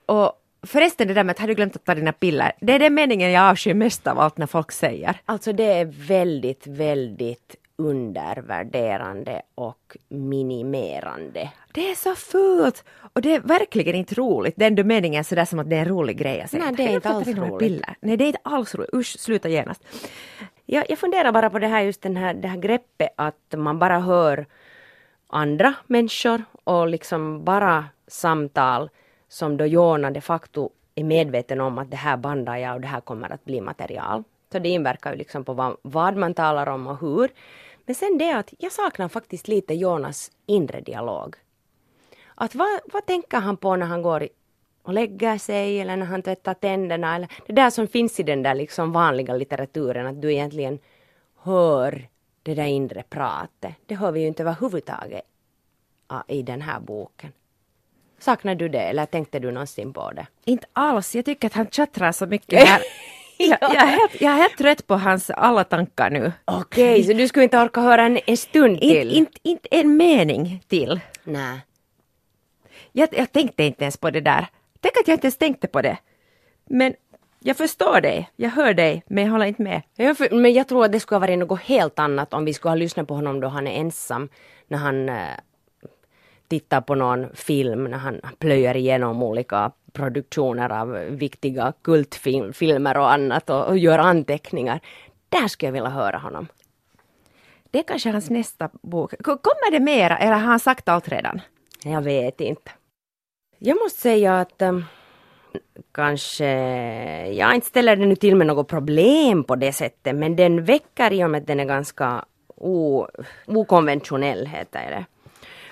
[0.05, 0.31] Och
[0.67, 2.93] förresten det där med att har du glömt att ta dina piller, det är den
[2.93, 5.21] meningen jag avskyr mest av allt när folk säger.
[5.25, 11.51] Alltså det är väldigt, väldigt undervärderande och minimerande.
[11.73, 12.83] Det är så fult!
[13.13, 14.53] Och det är verkligen inte roligt.
[14.57, 16.63] Det är ändå meningen sådär som att det är en rolig grej att säga.
[16.63, 17.59] Nej, det är inte alls roligt.
[17.59, 17.95] Piller.
[18.01, 18.93] Nej, det är inte alls roligt.
[18.93, 19.83] Usch, sluta genast.
[20.65, 23.79] Jag, jag funderar bara på det här just den här, det här greppet att man
[23.79, 24.45] bara hör
[25.27, 28.89] andra människor och liksom bara samtal
[29.27, 32.87] som då Jona de facto är medveten om att det här bandar jag och det
[32.87, 34.23] här kommer att bli material.
[34.51, 37.29] Så det inverkar ju liksom på vad, vad man talar om och hur.
[37.87, 41.35] Men sen det att jag saknar faktiskt lite Jonas inre dialog.
[42.35, 44.27] Att vad, vad tänker han på när han går
[44.83, 48.43] och lägger sig eller när han tvättar tänderna eller det där som finns i den
[48.43, 50.79] där liksom vanliga litteraturen att du egentligen
[51.35, 52.07] hör
[52.43, 53.75] det där inre pratet.
[53.85, 55.23] Det hör vi ju inte överhuvudtaget
[56.27, 57.31] i den här boken.
[58.19, 60.27] Saknar du det eller tänkte du någonsin på det?
[60.45, 61.15] Inte alls.
[61.15, 62.81] Jag tycker att han tjattrar så mycket här.
[63.37, 66.31] jag, jag, är helt, jag är helt trött på hans alla tankar nu.
[66.45, 69.11] Okej, okay, så du skulle inte orka höra en, en stund till?
[69.11, 70.99] Inte, inte, inte en mening till.
[71.23, 71.59] Nej.
[72.91, 74.47] Jag, jag tänkte inte ens på det där.
[74.81, 75.97] Tänk att jag inte ens tänkte på det.
[76.65, 76.93] Men
[77.39, 79.81] jag förstår dig, jag hör dig, men jag håller inte med.
[79.95, 82.53] Jag för, men jag tror att det skulle ha varit något helt annat om vi
[82.53, 84.29] skulle ha lyssnat på honom då han är ensam.
[84.67, 85.15] När han äh,
[86.47, 93.49] tittar på någon film, när han plöjer igenom olika produktioner av viktiga kultfilmer och annat
[93.49, 94.79] och, och gör anteckningar.
[95.29, 96.47] Där skulle jag vilja höra honom.
[97.71, 99.13] Det är kanske hans nästa bok.
[99.23, 101.41] Kommer det mera eller har han sagt allt redan?
[101.83, 102.71] Jag vet inte.
[103.59, 104.85] Jag måste säga att um,
[105.91, 106.45] kanske
[107.31, 111.13] jag inte ställer det nu till med något problem på det sättet men den väcker
[111.13, 113.07] i och med att den är ganska o,
[113.45, 115.05] okonventionell heter det.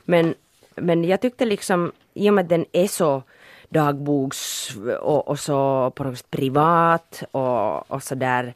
[0.05, 0.35] Men,
[0.75, 3.23] men jag tyckte liksom i och med att den är så
[3.75, 8.53] dagboks och, och så på något sätt privat och, och så där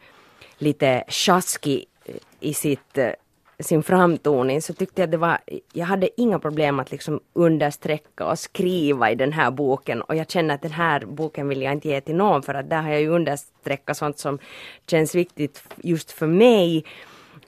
[0.57, 3.11] lite sjaskig eh, i sitt eh,
[3.59, 5.37] sin framtoning så tyckte jag att det var,
[5.73, 10.29] jag hade inga problem att liksom understräcka och skriva i den här boken och jag
[10.29, 12.89] känner att den här boken vill jag inte ge till någon för att där har
[12.89, 14.39] jag ju understreckat sånt som
[14.87, 16.85] känns viktigt just för mig.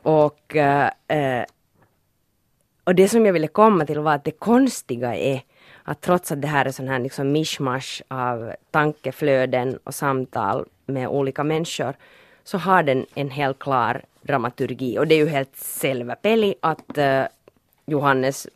[0.01, 1.45] Och, eh,
[2.83, 5.41] och det som jag ville komma till var att det konstiga är
[5.83, 11.07] att trots att det här är sån här liksom mishmash av tankeflöden och samtal med
[11.07, 11.93] olika människor
[12.43, 16.97] så har den en helt klar dramaturgi och det är ju helt själva peli att
[16.97, 17.23] uh,
[17.85, 18.47] Johannes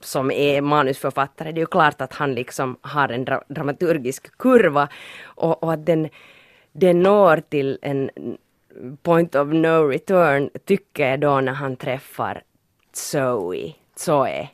[0.00, 4.88] som är manusförfattare, det är ju klart att han liksom har en dra dramaturgisk kurva
[5.24, 6.08] och, och att den,
[6.72, 8.10] den når till en
[9.02, 12.42] point of no return tycker jag då när han träffar
[12.92, 14.48] Zoe, Zoe.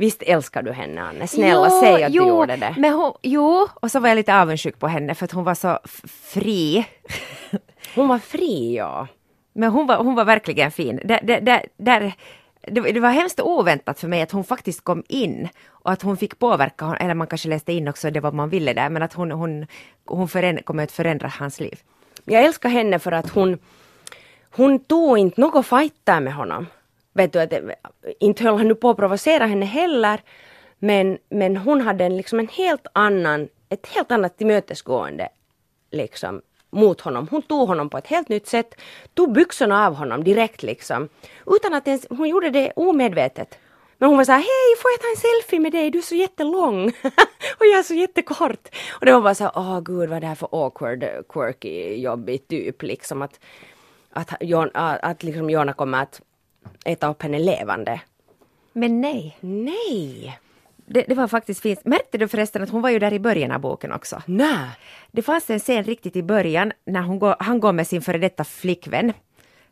[0.00, 1.26] Visst älskar du henne Anne?
[1.26, 2.74] Snälla jo, säg att jo, du gjorde det.
[2.78, 5.54] Men hon, jo, och så var jag lite avundsjuk på henne för att hon var
[5.54, 5.78] så
[6.32, 6.86] fri.
[7.94, 9.06] hon var fri ja.
[9.52, 11.00] Men hon var, hon var verkligen fin.
[11.04, 12.12] Där, där, där,
[12.60, 16.16] det, det, var hemskt oväntat för mig att hon faktiskt kom in och att hon
[16.16, 19.12] fick påverka, eller man kanske läste in också det vad man ville där, men att
[19.12, 19.66] hon, hon,
[20.04, 21.80] hon föränd, kommer att förändra hans liv.
[22.24, 23.58] Jag älskar henne för att hon,
[24.50, 26.66] hon tog inte något fighter med honom.
[27.18, 27.60] Vet du, att, eh,
[28.20, 30.20] inte höll han nu på att provocera henne heller,
[30.78, 35.28] men, men hon hade en, liksom en helt annan, ett helt annat tillmötesgående
[35.90, 37.28] liksom mot honom.
[37.30, 38.74] Hon tog honom på ett helt nytt sätt,
[39.14, 41.08] tog byxorna av honom direkt liksom.
[41.46, 43.58] Utan att ens, hon gjorde det omedvetet.
[43.98, 46.02] Men hon var så här, hej får jag ta en selfie med dig, du är
[46.02, 46.86] så jättelång
[47.58, 48.68] och jag är så jättekort.
[49.00, 51.94] Och det var bara så här, åh gud vad är det här för awkward, quirky,
[51.94, 53.40] jobbig typ liksom att,
[54.10, 56.20] att, Jon, att, att liksom Jonna kommer att
[56.84, 58.00] äta upp henne levande.
[58.72, 59.36] Men nej.
[59.40, 60.38] Nej!
[60.86, 61.84] Det, det, var faktiskt fint.
[61.84, 64.22] Märkte du förresten att hon var ju där i början av boken också?
[64.26, 64.68] Nej.
[65.12, 68.18] Det fanns en scen riktigt i början när hon går, han går med sin före
[68.18, 69.12] detta flickvän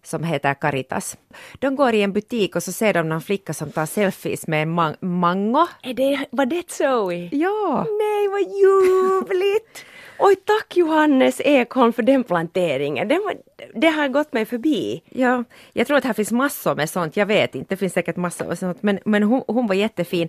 [0.02, 1.16] som heter Caritas.
[1.58, 4.62] De går i en butik och så ser de någon flicka som tar selfies med
[4.62, 5.66] en man mango.
[5.82, 7.28] Är det, var det Zoe?
[7.32, 7.86] Ja!
[7.98, 9.84] Nej, vad ljuvligt!
[10.18, 13.08] Oj, tack Johannes Ekholm för den planteringen.
[13.08, 13.34] Den var,
[13.74, 15.02] det har gått mig förbi.
[15.08, 17.16] Ja, jag tror att här finns massor med sånt.
[17.16, 18.82] Jag vet inte, det finns säkert massor med sånt.
[18.82, 20.28] Men, men hon, hon var jättefin.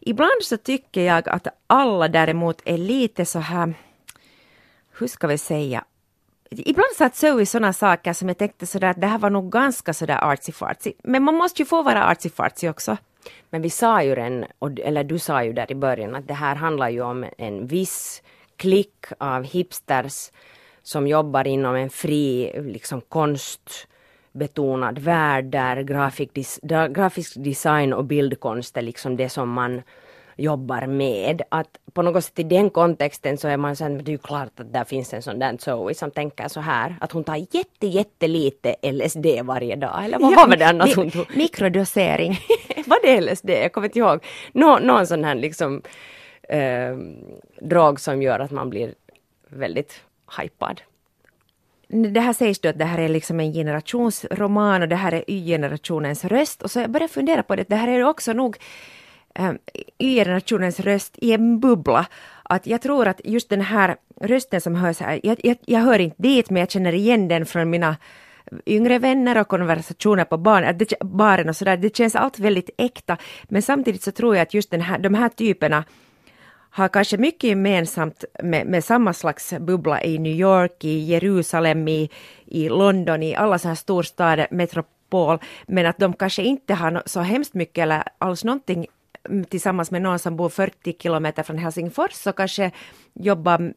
[0.00, 3.74] Ibland så tycker jag att alla däremot är lite så här,
[4.98, 5.84] hur ska vi säga,
[6.50, 9.94] Ibland satt Zoe sådana saker som jag tänkte sådär att det här var nog ganska
[9.94, 10.92] sådär artsy-fartsy.
[11.02, 12.96] Men man måste ju få vara artsy-fartsy också.
[13.50, 14.44] Men vi sa ju den,
[14.84, 18.22] eller du sa ju där i början att det här handlar ju om en viss
[18.58, 20.30] klick av hipsters
[20.82, 28.82] som jobbar inom en fri liksom konstbetonad värld där grafisk, grafisk design och bildkonst är
[28.82, 29.82] liksom det som man
[30.38, 31.42] jobbar med.
[31.48, 34.60] Att på något sätt i den kontexten så är man sen, det är ju klart
[34.60, 37.86] att där finns en sån där Zoe som tänker så här att hon tar jätte
[37.86, 40.04] jättelite LSD varje dag.
[40.04, 41.36] Eller vad ja, var det annars hon tog?
[41.36, 42.38] Mikrodosering.
[42.86, 43.50] var det LSD?
[43.50, 44.24] Jag kommer inte ihåg.
[44.52, 45.82] Nå, någon sån här liksom
[46.48, 46.96] eh,
[47.60, 48.94] drag som gör att man blir
[49.48, 50.00] väldigt
[50.38, 50.80] hypad.
[51.88, 55.24] Det här sägs då att det här är liksom en generationsroman och det här är
[55.30, 58.56] Y-generationens röst och så jag började fundera på det, det här är också nog
[59.34, 59.58] ehm,
[59.98, 62.06] Y-generationens röst i en bubbla.
[62.42, 65.98] Att jag tror att just den här rösten som hörs här, jag, jag, jag hör
[65.98, 67.96] inte dit men jag känner igen den från mina
[68.66, 71.76] yngre vänner och konversationer på barn, det, baren och sådär.
[71.76, 73.16] Det känns allt väldigt äkta.
[73.48, 75.84] Men samtidigt så tror jag att just den här, de här typerna
[76.78, 82.10] har kanske mycket gemensamt med, med samma slags bubbla i New York, i Jerusalem, i,
[82.46, 87.20] i London, i alla så här storstäder, metropol, men att de kanske inte har så
[87.20, 88.86] hemskt mycket eller alls någonting
[89.28, 92.70] mm, tillsammans med någon som bor 40 kilometer från Helsingfors och kanske
[93.14, 93.72] jobbar,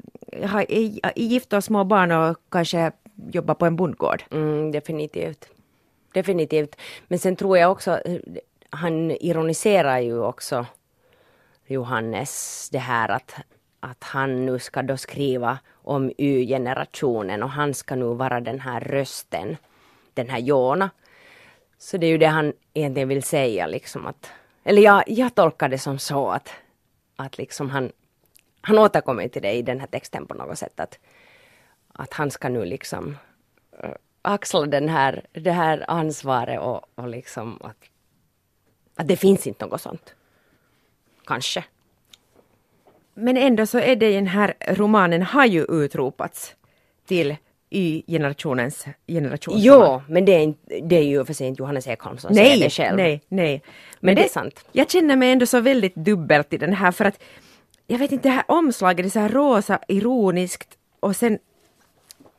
[0.46, 2.92] har, är gift och små barn och kanske
[3.32, 4.24] jobbar på en bondgård.
[4.32, 5.50] Mm, definitivt.
[6.14, 6.76] Definitivt.
[7.08, 8.20] Men sen tror jag också, eh,
[8.70, 10.66] han ironiserar ju också
[11.72, 13.36] Johannes det här att,
[13.80, 18.80] att han nu ska då skriva om Y-generationen och han ska nu vara den här
[18.80, 19.58] rösten,
[20.14, 20.90] den här Jona.
[21.78, 24.30] Så det är ju det han egentligen vill säga liksom att,
[24.64, 26.50] eller jag, jag tolkar det som så att,
[27.16, 27.92] att liksom han,
[28.62, 31.00] han återkommer till det i den här texten på något sätt att,
[31.94, 33.18] att han ska nu liksom
[33.84, 37.78] eh, axla den här, det här ansvaret och, och liksom att,
[38.96, 40.16] att det finns inte något sånt.
[41.32, 41.64] Kanske.
[43.14, 46.56] Men ändå så är det den här romanen har ju utropats
[47.08, 47.36] till
[47.70, 50.02] Y-generationens generationsroman.
[50.08, 52.64] Jo, men det är, det är ju för sig inte Johannes Ekholm som nej, säger
[52.64, 52.98] det själv.
[52.98, 53.62] Nej, nej.
[53.62, 53.62] Men,
[54.00, 54.66] men det, det, är sant.
[54.72, 57.24] Jag känner mig ändå så väldigt dubbelt i den här för att
[57.88, 61.40] jag vet inte, det här omslaget är så här rosa, ironiskt och sen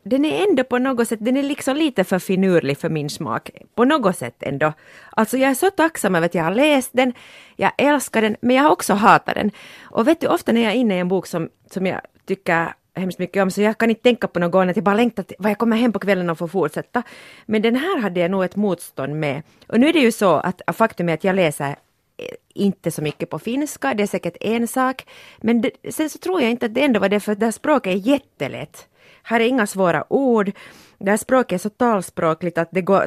[0.03, 3.51] den är ändå på något sätt, den är liksom lite för finurlig för min smak.
[3.75, 4.73] På något sätt ändå.
[5.11, 7.13] Alltså jag är så tacksam över att jag har läst den,
[7.57, 9.51] jag älskar den, men jag har också hatat den.
[9.83, 12.75] Och vet du, ofta när jag är inne i en bok som, som jag tycker
[12.95, 15.37] hemskt mycket om, så jag kan inte tänka på något annat, jag bara längtar till
[15.39, 17.03] vad jag kommer hem på kvällen och får fortsätta.
[17.47, 19.43] Men den här hade jag nog ett motstånd med.
[19.67, 21.69] Och nu är det ju så att faktum är att jag läser
[22.17, 25.07] eh, inte så mycket på finska, det är säkert en sak.
[25.39, 27.53] Men det, sen så tror jag inte att det ändå var det, för det här
[27.53, 28.89] språket är jättelätt.
[29.23, 30.53] Här är inga svåra ord.
[30.99, 33.07] Det här språket är så talspråkligt att det går...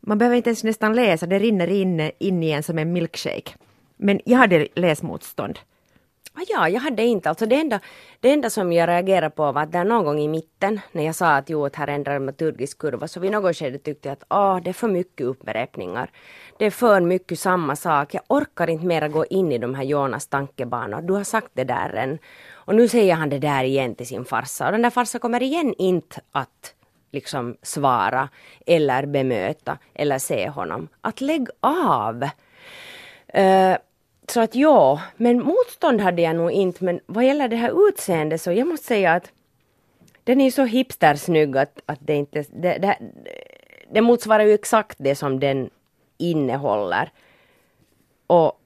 [0.00, 3.52] Man behöver inte ens nästan läsa, det rinner in, in i en som en milkshake.
[3.96, 5.58] Men jag hade läsmotstånd.
[6.34, 7.28] Ah, ja, jag hade inte.
[7.28, 7.80] Alltså det, enda,
[8.20, 11.14] det enda som jag reagerade på var att där någon gång i mitten, när jag
[11.14, 14.24] sa att jo, att här ändrar dramaturgisk kurva, så vid något skede tyckte jag att
[14.28, 16.10] ah, det är för mycket upprepningar.
[16.58, 18.14] Det är för mycket samma sak.
[18.14, 21.02] Jag orkar inte mera gå in i de här Jonas tankebanor.
[21.02, 22.18] Du har sagt det där än.
[22.52, 24.66] Och nu säger han det där igen till sin farsa.
[24.66, 26.74] Och den där farsa kommer igen inte att
[27.12, 28.28] liksom svara
[28.66, 30.88] eller bemöta eller se honom.
[31.00, 32.22] Att lägg av!
[33.36, 33.76] Uh,
[34.28, 36.84] så att ja, men motstånd hade jag nog inte.
[36.84, 39.32] Men vad gäller det här utseendet så jag måste säga att
[40.24, 42.44] den är så hipstersnygg att, att det inte...
[42.52, 42.98] Det, det,
[43.90, 45.70] det motsvarar ju exakt det som den
[46.18, 47.10] innehåller.
[48.26, 48.60] Och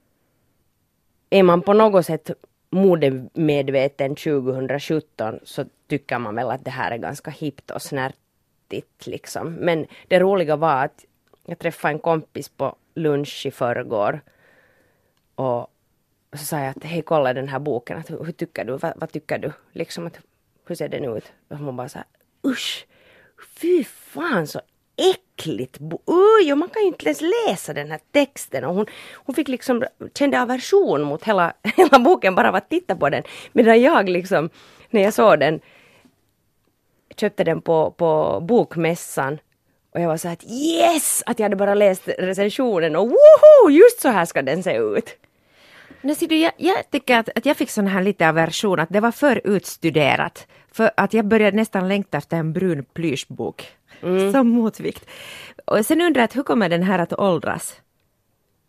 [1.31, 2.31] är man på något sätt
[2.71, 9.53] modemedveten 2017 så tycker man väl att det här är ganska hippt och snärtigt liksom.
[9.53, 11.05] Men det roliga var att
[11.47, 14.21] jag träffade en kompis på lunch i förrgår
[15.35, 15.67] och
[16.33, 19.12] så sa jag att hej kolla den här boken, att, hur, tycker du, vad, vad,
[19.12, 20.19] tycker du, liksom att
[20.67, 21.33] hur ser den ut?
[21.49, 22.07] Och hon bara så här,
[22.47, 22.87] usch,
[23.61, 24.61] fy fan så
[24.97, 25.79] äckligt.
[26.07, 28.65] Oj, och man kan ju inte ens läsa den här texten.
[28.65, 29.85] Och hon, hon fick liksom,
[30.19, 33.23] kände aversion mot hela, hela boken bara av att titta på den.
[33.53, 34.51] Medan jag liksom,
[34.91, 35.61] när jag såg den,
[37.17, 39.39] köpte den på, på bokmässan
[39.95, 41.23] och jag var så att yes!
[41.27, 43.71] Att jag hade bara läst recensionen och woho!
[43.71, 45.17] Just så här ska den se ut.
[46.01, 48.89] Nu ser du, jag, jag tycker att, att jag fick sån här lite aversion, att
[48.89, 50.47] det var för utstuderat.
[50.73, 53.77] För att jag började nästan längta efter en brun plyschbok.
[54.03, 54.33] Mm.
[54.33, 55.07] Som motvikt.
[55.65, 57.81] Och sen undrar jag, hur kommer den här att åldras?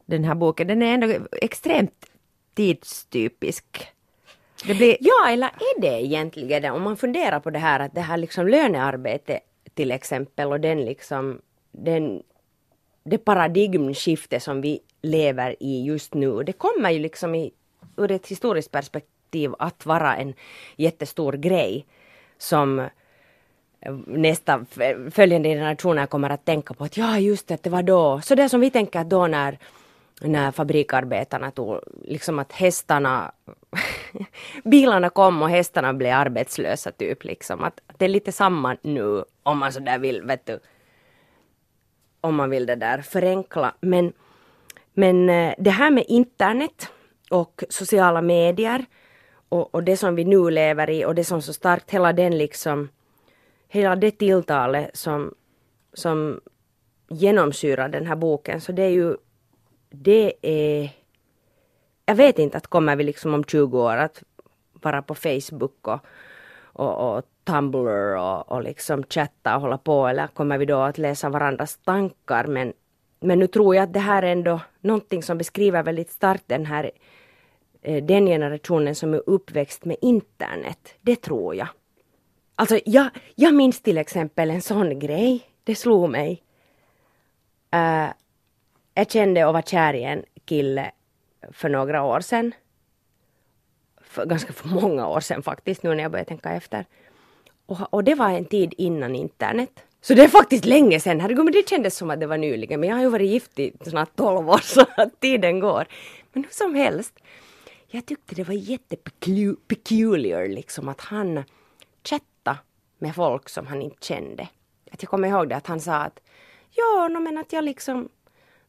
[0.05, 2.05] Den här boken, den är ändå extremt
[2.53, 3.65] tidstypisk.
[4.65, 4.97] Blir...
[4.99, 6.71] Ja, eller är det egentligen det?
[6.71, 9.39] Om man funderar på det här att det här liksom lönearbete
[9.73, 11.41] till exempel och den liksom
[11.71, 12.23] den,
[13.03, 17.51] det paradigmskifte som vi lever i just nu, det kommer ju liksom i,
[17.97, 20.33] ur ett historiskt perspektiv att vara en
[20.75, 21.85] jättestor grej
[22.37, 22.89] som
[23.85, 24.65] Eh, nästa
[25.11, 28.49] följande generationer kommer att tänka på att ja just det, det var då, så det
[28.49, 29.57] som vi tänker att då när
[30.21, 33.31] när fabrikarbetarna tog, liksom att hästarna,
[34.63, 37.63] bilarna kom och hästarna blev arbetslösa typ liksom.
[37.63, 40.59] Att, det är lite samma nu om man sådär vill, vet du,
[42.21, 43.73] om man vill det där förenkla.
[43.81, 44.13] Men,
[44.93, 46.89] men eh, det här med internet
[47.29, 48.85] och sociala medier
[49.49, 52.37] och, och det som vi nu lever i och det som så starkt, hela den
[52.37, 52.89] liksom,
[53.73, 55.33] hela det tilltalet som,
[55.93, 56.41] som
[57.09, 59.15] genomsyrar den här boken, så det är ju
[59.89, 60.89] det är...
[62.05, 64.23] Jag vet inte att kommer vi liksom om 20 år att
[64.73, 65.99] vara på Facebook och,
[66.73, 70.97] och, och Tumblr och, och liksom chatta och hålla på eller kommer vi då att
[70.97, 72.73] läsa varandras tankar men,
[73.19, 76.65] men nu tror jag att det här är ändå någonting som beskriver väldigt starkt den
[76.65, 76.91] här
[77.81, 80.95] eh, den generationen som är uppväxt med internet.
[81.01, 81.67] Det tror jag.
[82.63, 85.41] Alltså jag, jag minns till exempel en sån grej.
[85.63, 86.43] Det slog mig.
[87.75, 88.09] Uh,
[88.93, 90.91] jag kände och var kär i en kille
[91.51, 92.51] för några år sedan.
[94.01, 96.85] För, ganska för många år sedan faktiskt, nu när jag börjar tänka efter.
[97.65, 99.83] Och, och det var en tid innan internet.
[100.01, 102.79] Så det är faktiskt länge sedan, herregud, men det kändes som att det var nyligen.
[102.79, 104.85] Men jag har ju varit gift i snart 12 år så
[105.19, 105.85] tiden går.
[106.33, 107.19] Men hur som helst.
[107.87, 111.43] Jag tyckte det var jättepeculiar liksom att han
[112.03, 112.32] chattade
[113.03, 114.47] med folk som han inte kände.
[114.91, 116.19] Att jag kommer ihåg det att han sa att
[116.71, 118.09] ja, no, men att jag liksom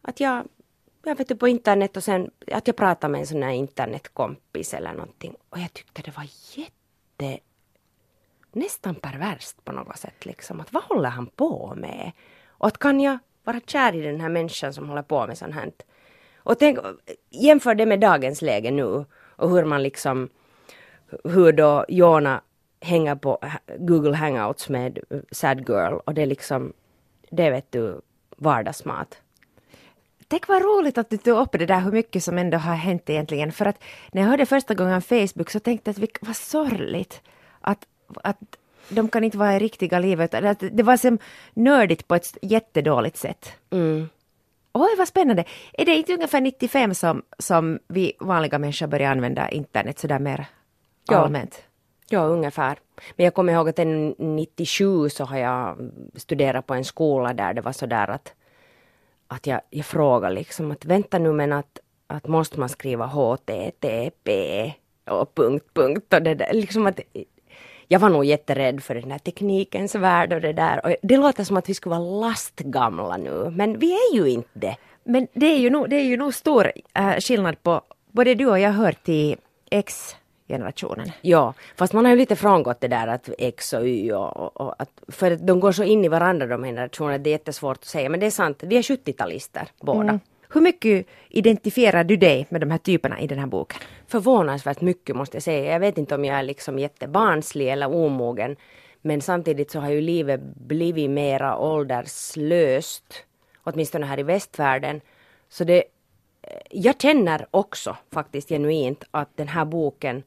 [0.03, 0.49] att jag,
[1.05, 4.92] jag vet på internet och sen att jag pratade med en sån här internetkompis eller
[4.92, 5.37] någonting.
[5.49, 7.40] Och jag tyckte det var jätte
[8.53, 10.61] nästan perverst på något sätt liksom.
[10.61, 12.13] Att vad håller han på med?
[12.48, 15.54] Och att kan jag vara kär i den här människan som håller på med sånt
[15.54, 15.73] här?
[16.37, 16.79] Och tänk,
[17.31, 19.04] jämför det med dagens läge nu
[19.37, 20.29] och hur man liksom
[21.25, 22.42] hur då Jona
[22.85, 23.38] hänger på
[23.78, 24.98] Google Hangouts med
[25.30, 26.72] Sad Girl och det är liksom
[27.30, 28.00] det vet du
[28.37, 29.20] vardagsmat.
[30.28, 33.10] Tänk vad roligt att du tog upp det där hur mycket som ändå har hänt
[33.10, 33.52] egentligen.
[33.52, 33.82] För att
[34.12, 37.22] när jag hörde första gången Facebook så tänkte jag att vad sorgligt
[37.60, 37.87] att,
[38.22, 38.38] att
[38.88, 40.30] de kan inte vara i riktiga livet.
[40.30, 41.18] Det, det var som
[41.54, 43.52] nördigt på ett jättedåligt sätt.
[43.70, 44.08] Mm.
[44.72, 45.44] Oj, vad spännande.
[45.72, 50.46] Är det inte ungefär 95 som, som vi vanliga människor börjar använda internet sådär mer
[51.08, 51.54] allmänt?
[51.54, 51.73] Ja,
[52.09, 52.79] Ja, ungefär.
[53.17, 53.79] Men jag kommer ihåg att
[54.19, 58.35] 97 så har jag studerat på en skola där det var sådär att,
[59.29, 64.73] att jag, jag frågade liksom att vänta nu men att, att måste man skriva HTTP
[65.05, 66.52] och punkt, punkt och det där.
[66.52, 67.00] Liksom att,
[67.88, 70.87] jag var nog jätterädd för den här teknikens värld och det där.
[70.87, 74.48] Och det låter som att vi skulle vara lastgamla nu, men vi är ju inte
[74.52, 74.77] det.
[75.05, 77.81] Men det är ju nog, det är ju nog stor äh, skillnad på,
[78.11, 79.37] både du och jag hör till
[80.45, 81.11] X-generationen.
[81.23, 84.61] Ja, fast man har ju lite frångått det där att X och Y och, och,
[84.61, 87.77] och att, för att de går så in i varandra de generationerna, det är jättesvårt
[87.77, 90.03] att säga, men det är sant, vi är 70-talister båda.
[90.03, 90.21] Mm.
[90.49, 93.81] Hur mycket identifierar du dig med de här typerna i den här boken?
[94.07, 95.73] Förvånansvärt mycket måste jag säga.
[95.73, 98.57] Jag vet inte om jag är liksom jättebarnslig eller omogen,
[99.03, 103.25] men samtidigt så har ju livet blivit mera ålderslöst,
[103.65, 105.01] åtminstone här i västvärlden.
[105.49, 105.85] Så det,
[106.71, 110.23] jag känner också faktiskt genuint att den här boken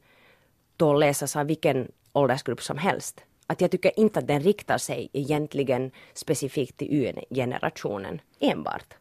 [0.78, 3.20] tål läsas av vilken åldersgrupp som helst.
[3.46, 8.94] Att jag tycker inte att den riktar sig egentligen specifikt till Y-generationen enbart.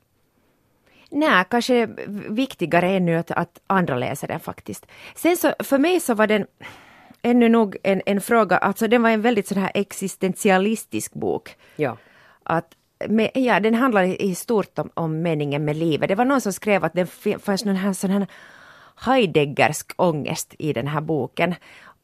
[1.09, 1.89] Nej, kanske
[2.30, 4.86] viktigare ännu att, att andra läser den faktiskt.
[5.15, 6.47] Sen så, för mig så var den
[7.21, 11.55] ännu nog en, en fråga, alltså den var en väldigt sån här existentialistisk bok.
[11.75, 11.97] Ja.
[12.43, 12.75] Att,
[13.07, 16.09] med, ja, den handlar i, stort om, om meningen med livet.
[16.09, 17.05] Det var någon som skrev att det
[17.39, 18.28] fanns någon här, sån här
[19.05, 21.55] Heideggersk ångest i den här boken.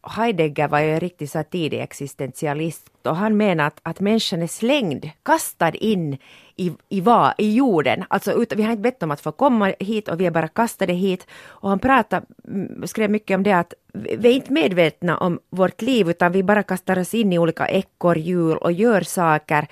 [0.08, 4.48] Heidegger var ju en riktig så tidig existentialist och han menar att, att människan är
[4.48, 6.18] slängd, kastad in
[6.56, 8.06] i, i, va, i jorden.
[8.08, 10.48] Alltså ut, vi har inte bett om att få komma hit och vi är bara
[10.48, 11.28] kastade hit.
[11.48, 15.82] Och han pratade, mm, skrev mycket om det att vi är inte medvetna om vårt
[15.82, 19.68] liv utan vi bara kastar oss in i olika ekorrhjul och gör saker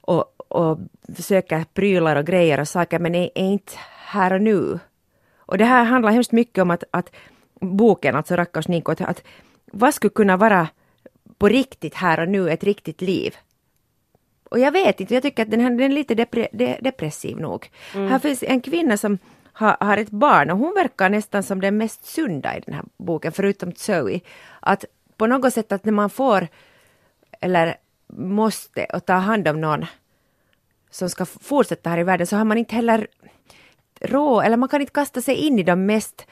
[0.00, 0.78] och, och
[1.18, 3.72] söker prylar och grejer och saker men är, är inte
[4.06, 4.78] här och nu.
[5.54, 7.10] Och det här handlar hemskt mycket om att, att
[7.60, 9.22] boken, alltså Rackars Nico, att, att
[9.64, 10.68] vad skulle kunna vara
[11.38, 13.36] på riktigt här och nu, ett riktigt liv?
[14.50, 17.36] Och jag vet inte, jag tycker att den, här, den är lite depre, de, depressiv
[17.36, 17.70] nog.
[17.92, 19.18] Här finns en kvinna som
[19.52, 22.84] har, har ett barn och hon verkar nästan som den mest sunda i den här
[22.96, 24.20] boken, förutom Zoe.
[24.60, 24.84] Att
[25.16, 26.48] på något sätt att när man får
[27.40, 27.76] eller
[28.16, 29.86] måste och ta hand om någon
[30.90, 33.06] som ska fortsätta här i världen så har man inte heller
[34.04, 36.26] råd, eller man kan inte kasta sig in i de mest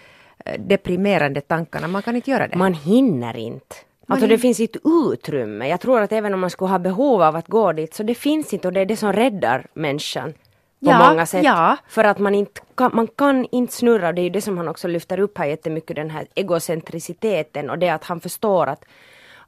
[0.45, 1.89] eh, deprimerande tankarna.
[1.89, 2.57] Man kan inte göra det.
[2.57, 3.77] Man hinner inte.
[4.07, 5.69] Man Alltså det finns inte utrymme.
[5.69, 8.15] Jag tror att även om man skulle ha behov av att gå dit så det
[8.15, 10.33] finns inte och det är det som räddar människan.
[10.33, 11.45] På Ja, många sätt.
[11.45, 11.77] ja.
[11.89, 14.57] För att man inte kan, man kan inte snurra och det är ju det som
[14.59, 18.85] han också lyfter upp här jättemycket den här egocentriciteten och det att han förstår att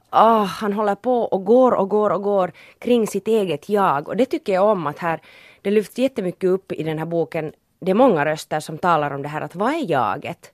[0.09, 4.17] ah, han håller på och går och går och går kring sitt eget jag och
[4.17, 5.19] det tycker jag om att här
[5.61, 7.51] det lyfts jättemycket upp i den här boken.
[7.79, 10.51] Det är många röster som talar om det här att vad är jaget?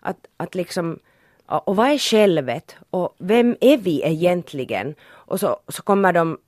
[0.00, 0.98] Att, att liksom,
[1.46, 2.76] och vad är självet?
[2.90, 4.94] Och vem är vi egentligen?
[5.10, 6.38] Och så, så kommer de,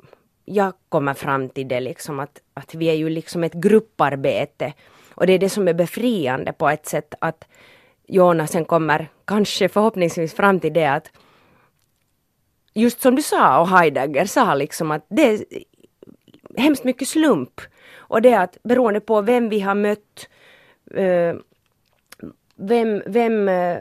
[0.45, 4.73] jag kommer fram till det liksom att, att vi är ju liksom ett grupparbete.
[5.15, 7.45] Och det är det som är befriande på ett sätt att
[8.07, 11.11] Jonasen kommer kanske förhoppningsvis fram till det att
[12.75, 15.45] just som du sa och Heidegger sa liksom att det är
[16.57, 17.61] hemskt mycket slump.
[18.11, 20.29] Och det är att beroende på vem vi har mött,
[20.95, 21.37] eh,
[22.57, 23.79] vem, vem eh,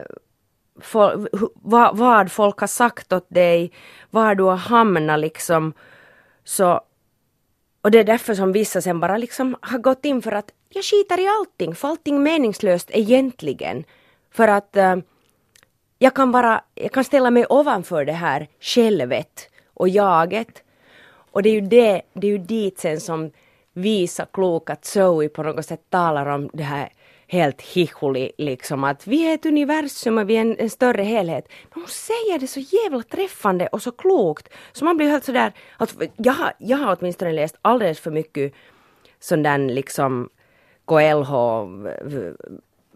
[0.80, 3.72] för, vad, vad folk har sagt åt dig,
[4.10, 5.72] var du har hamnat liksom.
[6.44, 6.80] Så,
[7.82, 10.84] och det är därför som vissa sen bara liksom har gått in för att jag
[10.84, 13.84] skiter i allting, för allting meningslöst egentligen.
[14.30, 14.96] För att äh,
[15.98, 20.62] jag kan bara, jag kan ställa mig ovanför det här självet och jaget.
[21.32, 23.30] Och det är ju det, det är ju dit sen som
[23.74, 26.88] visa kloka Zoe på något sätt talar om det här
[27.28, 31.48] helt hihuli liksom att vi är ett universum och vi är en, en större helhet.
[31.74, 35.52] Men hon säger det så jävla träffande och så klokt så man blir helt sådär,
[35.76, 38.52] att jag, har- jag har åtminstone läst alldeles för mycket
[39.20, 40.28] sån där liksom
[40.86, 41.32] KLH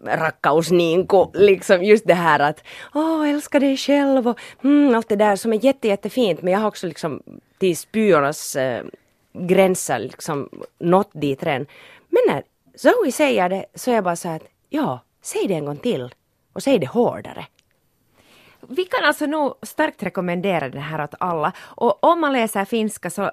[0.05, 2.63] rakkaus niin kuin, liksom just det här att
[2.93, 6.59] åh, älska dig själv och mm, allt det där som är jätte, jättefint men jag
[6.59, 7.21] har också liksom
[7.57, 8.83] till spyornas eh,
[9.39, 11.65] gränsa liksom nått dit redan.
[12.09, 12.43] Men när
[12.75, 16.13] Zoe säger det så är jag bara så att ja, säg det en gång till
[16.53, 17.45] och säg det hårdare.
[18.69, 21.53] Vi kan alltså nog starkt rekommendera den här åt alla.
[21.59, 23.31] Och om man läser finska så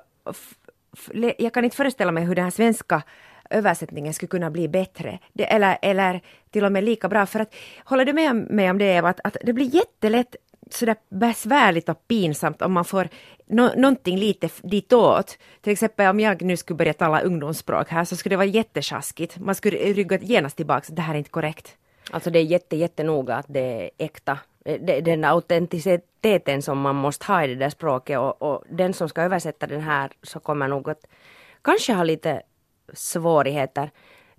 [1.39, 3.03] jag kan inte föreställa mig hur den här svenska
[3.51, 5.19] översättningen skulle kunna bli bättre.
[5.33, 7.27] Det, eller, eller till och med lika bra.
[7.27, 10.37] För att, håller du med mig om det Eva, att, att det blir jättelätt
[10.75, 13.09] sådär besvärligt och pinsamt om man får
[13.47, 15.39] no, någonting lite ditåt.
[15.61, 19.39] Till exempel om jag nu skulle börja tala ungdomsspråk här så skulle det vara jättetjaskigt.
[19.39, 21.77] Man skulle rygga genast tillbaka, det här är inte korrekt.
[22.11, 24.39] Alltså det är jätte, jättenoga att det är äkta.
[24.65, 28.95] Eh, det, den autenticiteten som man måste ha i det där språket och, och den
[28.95, 31.07] som ska översätta den här så kommer nog att
[31.63, 32.43] kanske ha lite
[32.93, 33.91] svårigheter.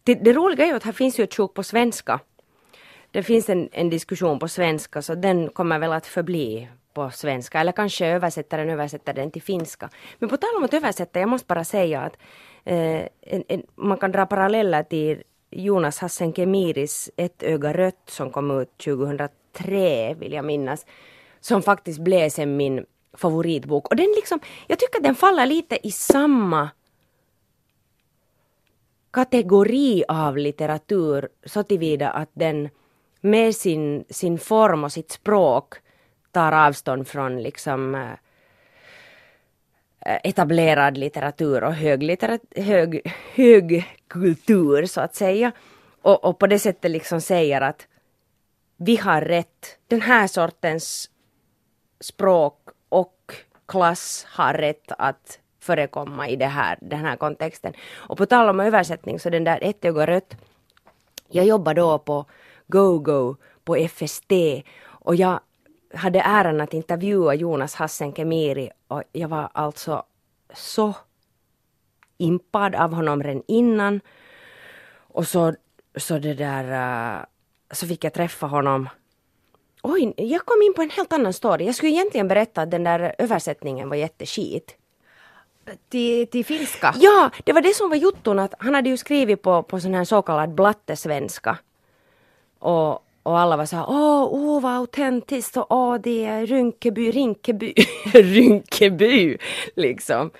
[0.03, 2.19] Det, det roliga är ju att här finns ju ett sjok på svenska.
[3.14, 7.59] Det finns en, en diskussion på svenska så den kommer väl att förbli på svenska
[7.59, 9.89] eller kanske översättaren översätter den till finska.
[10.20, 12.18] Men på tal om att översätta, jag måste bara säga att
[12.64, 18.32] eh, en, en, man kan dra paralleller till Jonas Hassen Kemiris Ett öga rött som
[18.32, 20.86] kom ut 2003 vill jag minnas.
[21.39, 23.89] Som faktiskt blev sen min favoritbok.
[23.89, 26.70] Och den liksom, jag tycker att den faller lite i samma
[29.11, 32.70] kategori av litteratur så tillvida att den
[33.26, 35.74] med sin, sin form och sitt språk
[36.32, 38.11] tar avstånd från liksom äh,
[40.24, 45.51] etablerad litteratur och hög, litteratur, hög, hög kultur så att säga.
[46.01, 47.88] Och, och på det sättet liksom säger att
[48.78, 51.09] vi har rätt, den här sortens
[51.99, 53.34] språk och
[53.65, 57.74] klass har rätt att förekomma i det här, den här kontexten.
[57.93, 60.36] Och på tal om översättning så den där Ett öga rött,
[61.30, 62.26] jag jobbade då på
[62.74, 64.32] GoGo på FST
[64.86, 65.39] och jag
[65.93, 70.03] hade äran att intervjua Jonas Hassen Kemiri och jag var alltså
[70.53, 70.93] så
[72.17, 74.01] impad av honom redan innan.
[74.95, 75.53] Och så,
[75.95, 76.63] så det där,
[77.17, 77.26] uh,
[77.71, 78.89] så fick jag träffa honom.
[79.82, 81.65] Oj, jag kom in på en helt annan story.
[81.65, 84.78] Jag skulle egentligen berätta att den där översättningen var jätteskit.
[85.89, 86.93] Till, till finska?
[86.97, 89.93] Ja, det var det som var jotton att han hade ju skrivit på, på sån
[89.93, 91.57] här så kallad blattesvenska.
[92.64, 97.11] Och, och alla var så här, åh, åh vad autentiskt och åh, det är Rynkeby,
[97.11, 97.74] Rinkeby,
[98.14, 99.38] Rynkeby,
[99.76, 100.32] liksom.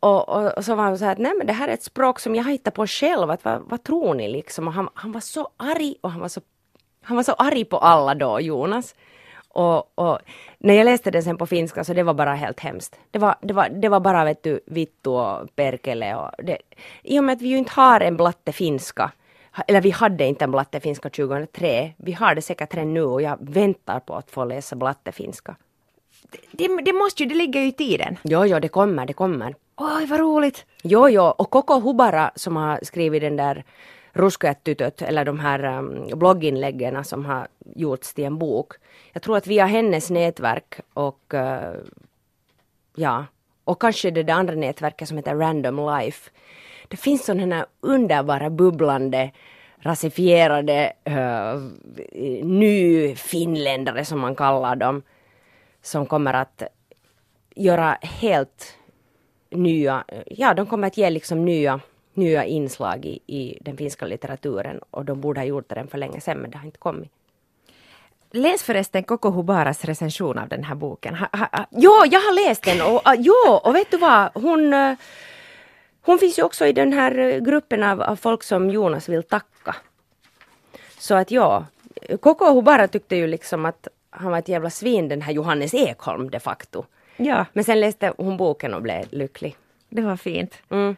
[0.00, 2.20] Och, och, och, så var han så här, nej men det här är ett språk
[2.20, 4.68] som jag har hittat på själv, att, vad, vad tror ni liksom?
[4.68, 6.40] Och han, han var så arg och han var så,
[7.02, 8.94] han var så arg på alla då, Jonas.
[9.48, 10.18] Och, och,
[10.58, 12.98] när jag läste den sen på finska så det var bara helt hemskt.
[13.10, 16.58] Det var, det var, det var bara vet du, vittu och perkele och det,
[17.02, 19.12] I och med att vi ju inte har en blatte finska
[19.66, 21.92] eller vi hade inte en blattefinska 2003.
[21.96, 25.56] Vi har det säkert redan nu och jag väntar på att få läsa blattefinska.
[26.50, 28.18] Det, det måste ju, det ligger ju i tiden.
[28.22, 29.54] Jo, jo, det kommer, det kommer.
[29.76, 30.64] Oj, vad roligt!
[30.82, 33.64] Jo, jo, och Koko Hubara som har skrivit den där
[34.12, 34.68] Ruskojat
[35.02, 38.72] eller de här um, blogginläggen som har gjorts till en bok.
[39.12, 41.74] Jag tror att via hennes nätverk och uh,
[42.94, 43.26] ja,
[43.64, 46.30] och kanske det, det andra nätverket som heter Random Life
[46.92, 49.30] det finns sådana här underbara bubblande
[49.78, 51.62] rasifierade uh,
[52.44, 55.02] ny-finländare som man kallar dem.
[55.82, 56.62] Som kommer att
[57.56, 58.78] göra helt
[59.50, 61.80] nya, ja de kommer att ge liksom nya,
[62.14, 66.20] nya inslag i, i den finska litteraturen och de borde ha gjort det för länge
[66.20, 67.10] sedan men det har inte kommit.
[68.30, 71.14] Läs förresten Koko Hubaras recension av den här boken.
[71.14, 74.74] Ha, ha, jo, jag har läst den och, uh, jo, och vet du vad, hon
[74.74, 74.96] uh,
[76.02, 79.22] hon finns ju också i den här eh, gruppen av, av folk som Jonas vill
[79.22, 79.76] tacka.
[80.98, 81.64] Så att ja,
[82.20, 86.30] Koko bara tyckte ju liksom att han var ett jävla svin den här Johannes Ekholm
[86.30, 86.84] de facto.
[87.16, 87.46] Ja.
[87.52, 89.56] Men sen läste hon boken och blev lycklig.
[89.88, 90.54] Det var fint.
[90.70, 90.96] Mm.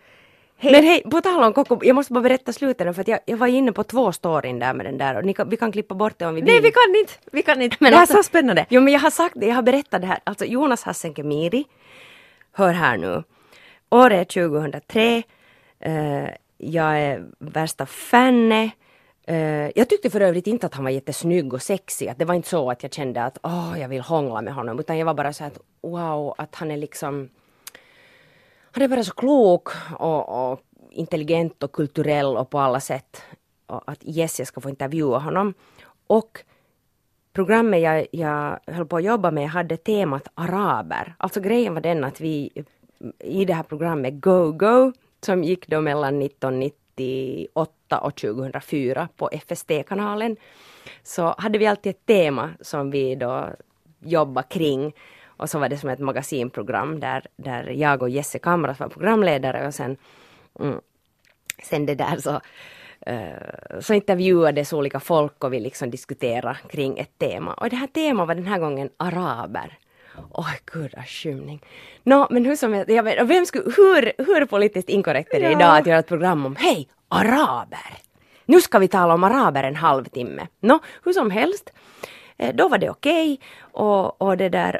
[0.56, 0.72] Hej.
[0.72, 3.36] Men hej, på tal om Koko, jag måste bara berätta slutet för att jag, jag
[3.36, 6.18] var inne på två storyn där med den där och kan, vi kan klippa bort
[6.18, 6.50] det om vi vill.
[6.52, 7.12] Nej, vi kan inte!
[7.32, 7.76] Vi kan inte.
[7.80, 8.66] Men det är alltså, så spännande.
[8.68, 10.18] Jo, men jag har sagt det, jag har berättat det här.
[10.24, 11.64] Alltså Jonas Hassan Kemiri,
[12.52, 13.22] hör här nu.
[13.94, 15.22] Året är 2003.
[15.86, 18.70] Uh, eh, jag är värsta fanne.
[19.28, 22.08] Uh, eh, jag tyckte för övrigt inte att han var jättesnygg och sexig.
[22.08, 24.80] Att det var inte så att jag kände att oh, jag vill hångla med honom.
[24.80, 27.28] Utan jag var bara så att wow, att han är liksom...
[28.70, 29.68] Han är bara så klok
[29.98, 33.22] och, och intelligent och kulturell och på alla sätt.
[33.66, 35.54] Och att yes, jag ska få intervjua honom.
[36.06, 36.44] Och
[37.32, 41.14] programmet jag, jag höll på att jobba med hade temat araber.
[41.18, 42.64] Alltså grejen var den att vi
[43.18, 50.36] i det här programmet Go Go som gick då mellan 1998 och 2004 på FST-kanalen
[51.02, 53.48] så hade vi alltid ett tema som vi då
[54.00, 54.92] jobbade kring
[55.36, 59.66] och så var det som ett magasinprogram där, där jag och Jesse Kamras var programledare
[59.66, 59.96] och sen,
[60.60, 60.80] mm,
[61.62, 62.40] sen det där så,
[63.10, 67.54] uh, så intervjuades olika folk och vi liksom diskuterade kring ett tema.
[67.54, 69.78] Och det här temat var den här gången araber.
[70.30, 71.60] Oj, gud skymning.
[72.02, 75.44] Nå, men hur som helst, jag vet, vem skulle, hur, hur politiskt inkorrekt är det
[75.44, 75.58] ja.
[75.58, 77.98] idag att göra ett program om, hej, araber!
[78.46, 80.46] Nu ska vi tala om araber en halvtimme.
[80.60, 81.70] Nå, hur som helst.
[82.36, 83.32] eh, då var det okej.
[83.32, 83.46] Okay.
[83.72, 84.36] Och, och,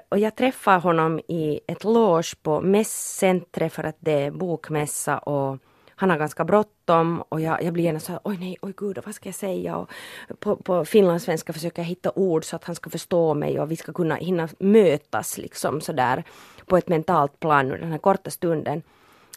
[0.09, 5.59] och jag träffade honom i ett loge på mässcentret för att det är bokmässa och
[5.97, 8.99] han har ganska bråttom och jag, jag blir gärna så här, oj nej, oj gud,
[9.05, 9.77] vad ska jag säga?
[9.77, 9.91] Och
[10.39, 13.77] på, på finlandssvenska försöker jag hitta ord så att han ska förstå mig och vi
[13.77, 16.25] ska kunna hinna mötas liksom sådär
[16.67, 18.83] på ett mentalt plan under den här korta stunden.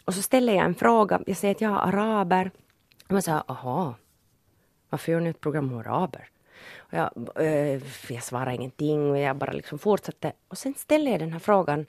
[0.04, 2.50] Och så ställer jag en fråga, jag säger att jag har araber.
[3.06, 3.94] Och man säger, aha,
[4.90, 6.28] varför gör ni ett program om araber?
[6.76, 10.32] Och jag, äh, jag svarar ingenting och jag bara liksom fortsatte.
[10.48, 11.86] Och sen ställer jag den här frågan.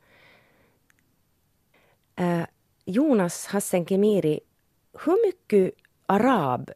[2.16, 2.42] Äh,
[2.86, 4.40] Jonas Hassen Kemiri,
[5.06, 5.74] hur mycket
[6.06, 6.72] arab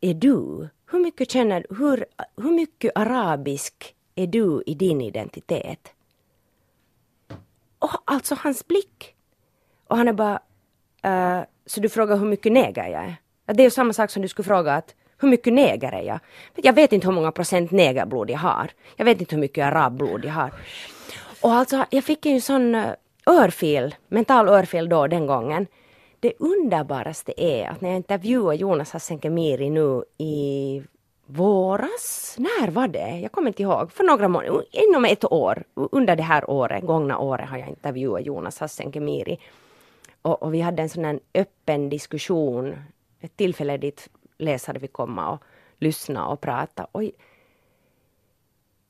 [0.00, 0.68] är du?
[0.90, 2.04] Hur mycket känner hur,
[2.36, 5.92] hur mycket arabisk är du i din identitet?
[7.78, 9.14] Och alltså hans blick.
[9.88, 10.40] Och han är bara,
[11.06, 13.16] uh, så du frågar hur mycket neger jag är?
[13.46, 16.20] Det är ju samma sak som du skulle fråga att hur mycket neger är jag?
[16.54, 18.70] Jag vet inte hur många procent negerblod jag har.
[18.96, 20.50] Jag vet inte hur mycket arabblod jag har.
[21.40, 22.92] Och alltså, jag fick en sån eh,
[23.26, 25.66] örfil, mental örfil då den gången.
[26.24, 30.82] Det underbaraste är att när jag intervjuade Jonas Hassen Kemiri nu i
[31.26, 33.18] våras, när var det?
[33.22, 33.92] Jag kommer inte ihåg.
[33.92, 38.26] För några månader, inom ett år, under det här året, gångna året har jag intervjuat
[38.26, 39.38] Jonas Hassen Kemiri.
[40.22, 42.74] Och, och, vi hade en sån här öppen diskussion,
[43.20, 44.08] ett tillfälle dit
[44.38, 45.42] läsare fick komma och
[45.78, 46.86] lyssna och prata.
[46.92, 47.02] Och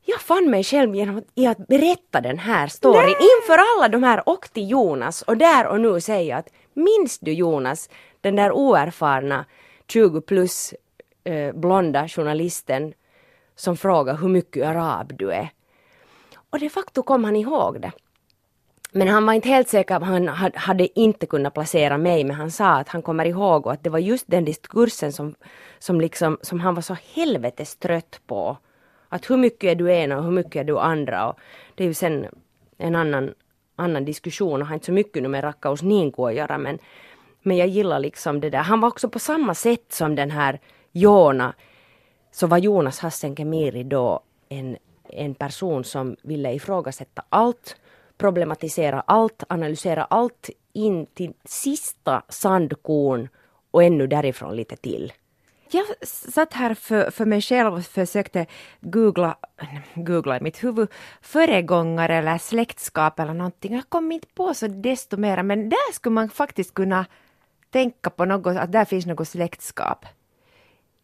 [0.07, 3.15] jag fann mig själv genom att, i att berätta den här storyn Nej.
[3.15, 7.33] inför alla de här och till Jonas och där och nu säga att minns du
[7.33, 7.89] Jonas,
[8.21, 9.45] den där oerfarna
[9.89, 10.75] 20 plus
[11.25, 12.95] eh, blonda journalisten
[13.57, 15.49] som frågar hur mycket arab du är.
[16.51, 17.93] Och de facto kom han ihåg det.
[18.97, 22.69] Men han var inte helt säker, han hade inte kunnat placera mig, men han sa
[22.69, 25.35] att han kommer ihåg och att det var just den diskursen som,
[25.79, 28.57] som, liksom, som han var så helvetes trött på.
[29.09, 31.29] Att hur mycket är du ena och hur mycket är du andra?
[31.29, 31.39] Och
[31.75, 32.27] det är ju sen
[32.79, 33.35] en annan,
[33.77, 36.79] annan diskussion och har inte så mycket nu med Rakkaus Niinko att göra men,
[37.43, 38.59] men jag gillar liksom det där.
[38.59, 40.61] Han var också på samma sätt som den här
[40.93, 41.55] Jona
[42.33, 44.77] så var Jonas Hassen Kemiri då en,
[45.09, 47.77] en person som ville ifrågasätta allt,
[48.19, 53.29] problematisera allt, analysera allt in till sista sandkorn
[53.71, 55.13] och ännu därifrån lite till.
[55.75, 58.47] Jag satt här för, för mig själv och försökte
[58.81, 59.37] googla,
[59.95, 60.89] googla i mitt huvud
[61.23, 63.75] föregångare eller släktskap eller någonting.
[63.75, 67.07] Jag kom inte på så desto mera men där skulle man faktiskt kunna
[67.71, 70.07] tänka på något, att där finns något släktskap.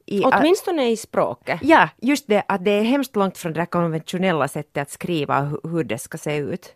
[0.07, 1.61] I, Åtminstone i språket.
[1.63, 5.85] Ja, just det att det är hemskt långt från det konventionella sättet att skriva hur
[5.85, 6.75] det ska se ut.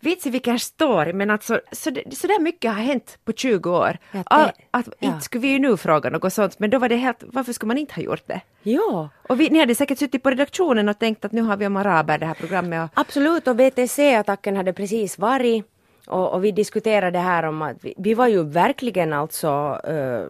[0.00, 3.98] Vitsi vilken story, men alltså så, så där mycket har hänt på 20 år.
[4.12, 5.08] Ja, All, att, ja.
[5.08, 7.68] Inte skulle vi ju nu fråga något sånt, men då var det helt, varför skulle
[7.68, 8.40] man inte ha gjort det?
[8.62, 9.08] Ja.
[9.28, 11.76] Och vi, ni hade säkert suttit på redaktionen och tänkt att nu har vi om
[11.76, 12.90] araber det här programmet.
[12.92, 13.00] Och...
[13.00, 15.64] Absolut, och VTC-attacken hade precis varit.
[16.06, 20.28] Och, och, vi diskuterade det här om att vi, vi var ju verkligen alltså uh,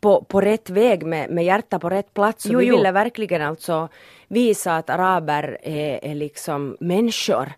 [0.00, 2.46] på, på rätt väg med, med hjärta på rätt plats.
[2.46, 2.76] Jo, vi jo.
[2.76, 3.88] ville verkligen alltså
[4.28, 7.52] visa att araber är, är liksom människor.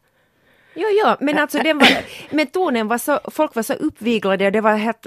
[0.74, 1.88] Jo, jo, men alltså den var,
[2.30, 5.06] men tonen var så, folk var så uppviglade och det var helt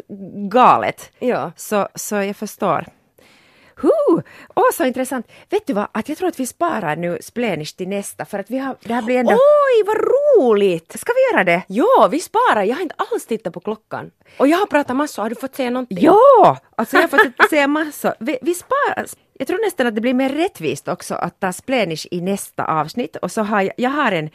[0.50, 1.12] galet.
[1.20, 1.52] Ja.
[1.56, 2.86] Så, så jag förstår.
[3.78, 4.22] Huh!
[4.56, 5.28] Åh, oh, så intressant.
[5.50, 8.52] Vet du vad, att jag tror att vi sparar nu Splenish till nästa för att
[8.52, 9.32] vi har, det här blir ändå...
[9.32, 11.00] Oj, vad roligt!
[11.00, 11.64] Ska vi göra det?
[11.68, 12.64] Ja, vi sparar.
[12.64, 14.12] Jag har inte alls tittat på klockan.
[14.38, 15.24] Och jag har pratat massor.
[15.24, 15.98] Har du fått säga någonting?
[16.02, 16.58] Ja!
[16.78, 18.14] Alltså jag har fått säga massor.
[18.20, 19.06] Vi, vi sparar.
[19.34, 23.16] Jag tror nästan att det blir mer rättvist också att ta Splenish i nästa avsnitt
[23.16, 24.30] och så har jag, jag har en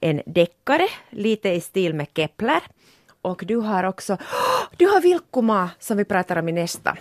[0.00, 2.62] en deckare, lite i stil med Kepler.
[3.22, 4.16] Och du har också,
[4.76, 6.96] du har Vilkkoma som vi pratar om i nästa.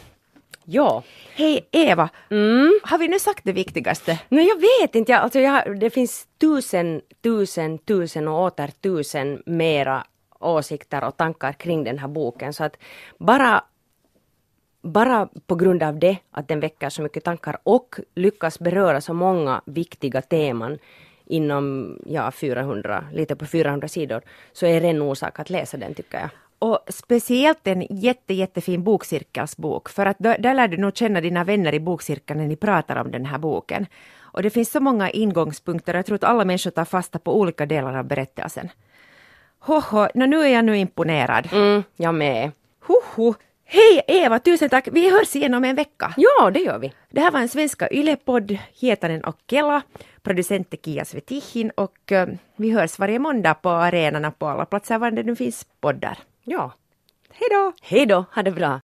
[0.66, 1.04] Ja.
[1.36, 2.80] Hej Eva, mm.
[2.84, 4.20] har vi nu sagt det viktigaste?
[4.30, 9.44] Nej jag vet inte, jag, alltså jag, det finns tusen, tusen, tusen och åter tusen
[9.46, 10.04] mera
[10.40, 12.78] åsikter och tankar kring den här boken så att
[13.18, 13.64] bara
[14.82, 19.14] bara på grund av det, att den väcker så mycket tankar och lyckas beröra så
[19.14, 20.78] många viktiga teman
[21.26, 24.22] inom ja, 400, lite på 400 sidor,
[24.54, 26.30] så är det en orsak att läsa den tycker jag.
[26.60, 31.44] Och speciellt en jätte, jättefin bokcirkelsbok, för att där, där lär du nog känna dina
[31.44, 33.86] vänner i bokcirkeln när ni pratar om den här boken.
[34.20, 37.40] Och det finns så många ingångspunkter och jag tror att alla människor tar fasta på
[37.40, 38.70] olika delar av berättelsen.
[39.60, 41.50] Hoho, no, nu är jag nu imponerad.
[41.52, 42.52] Mm, jag med.
[42.88, 43.34] Hoho,
[43.68, 44.88] Hej Eva, tusen tack!
[44.92, 46.14] Vi hörs igen om en vecka.
[46.18, 46.94] Ja, det gör vi.
[47.10, 49.82] Det här var en svenska Ylepodd, Hietanen och Kela,
[50.26, 54.98] producent är Kia Svetihin och uh, vi hörs varje måndag på arenorna på alla platser
[55.00, 56.18] var det nu finns poddar.
[56.44, 56.74] Ja.
[57.30, 57.74] Hej då!
[57.82, 58.74] Hej då, ha det bra!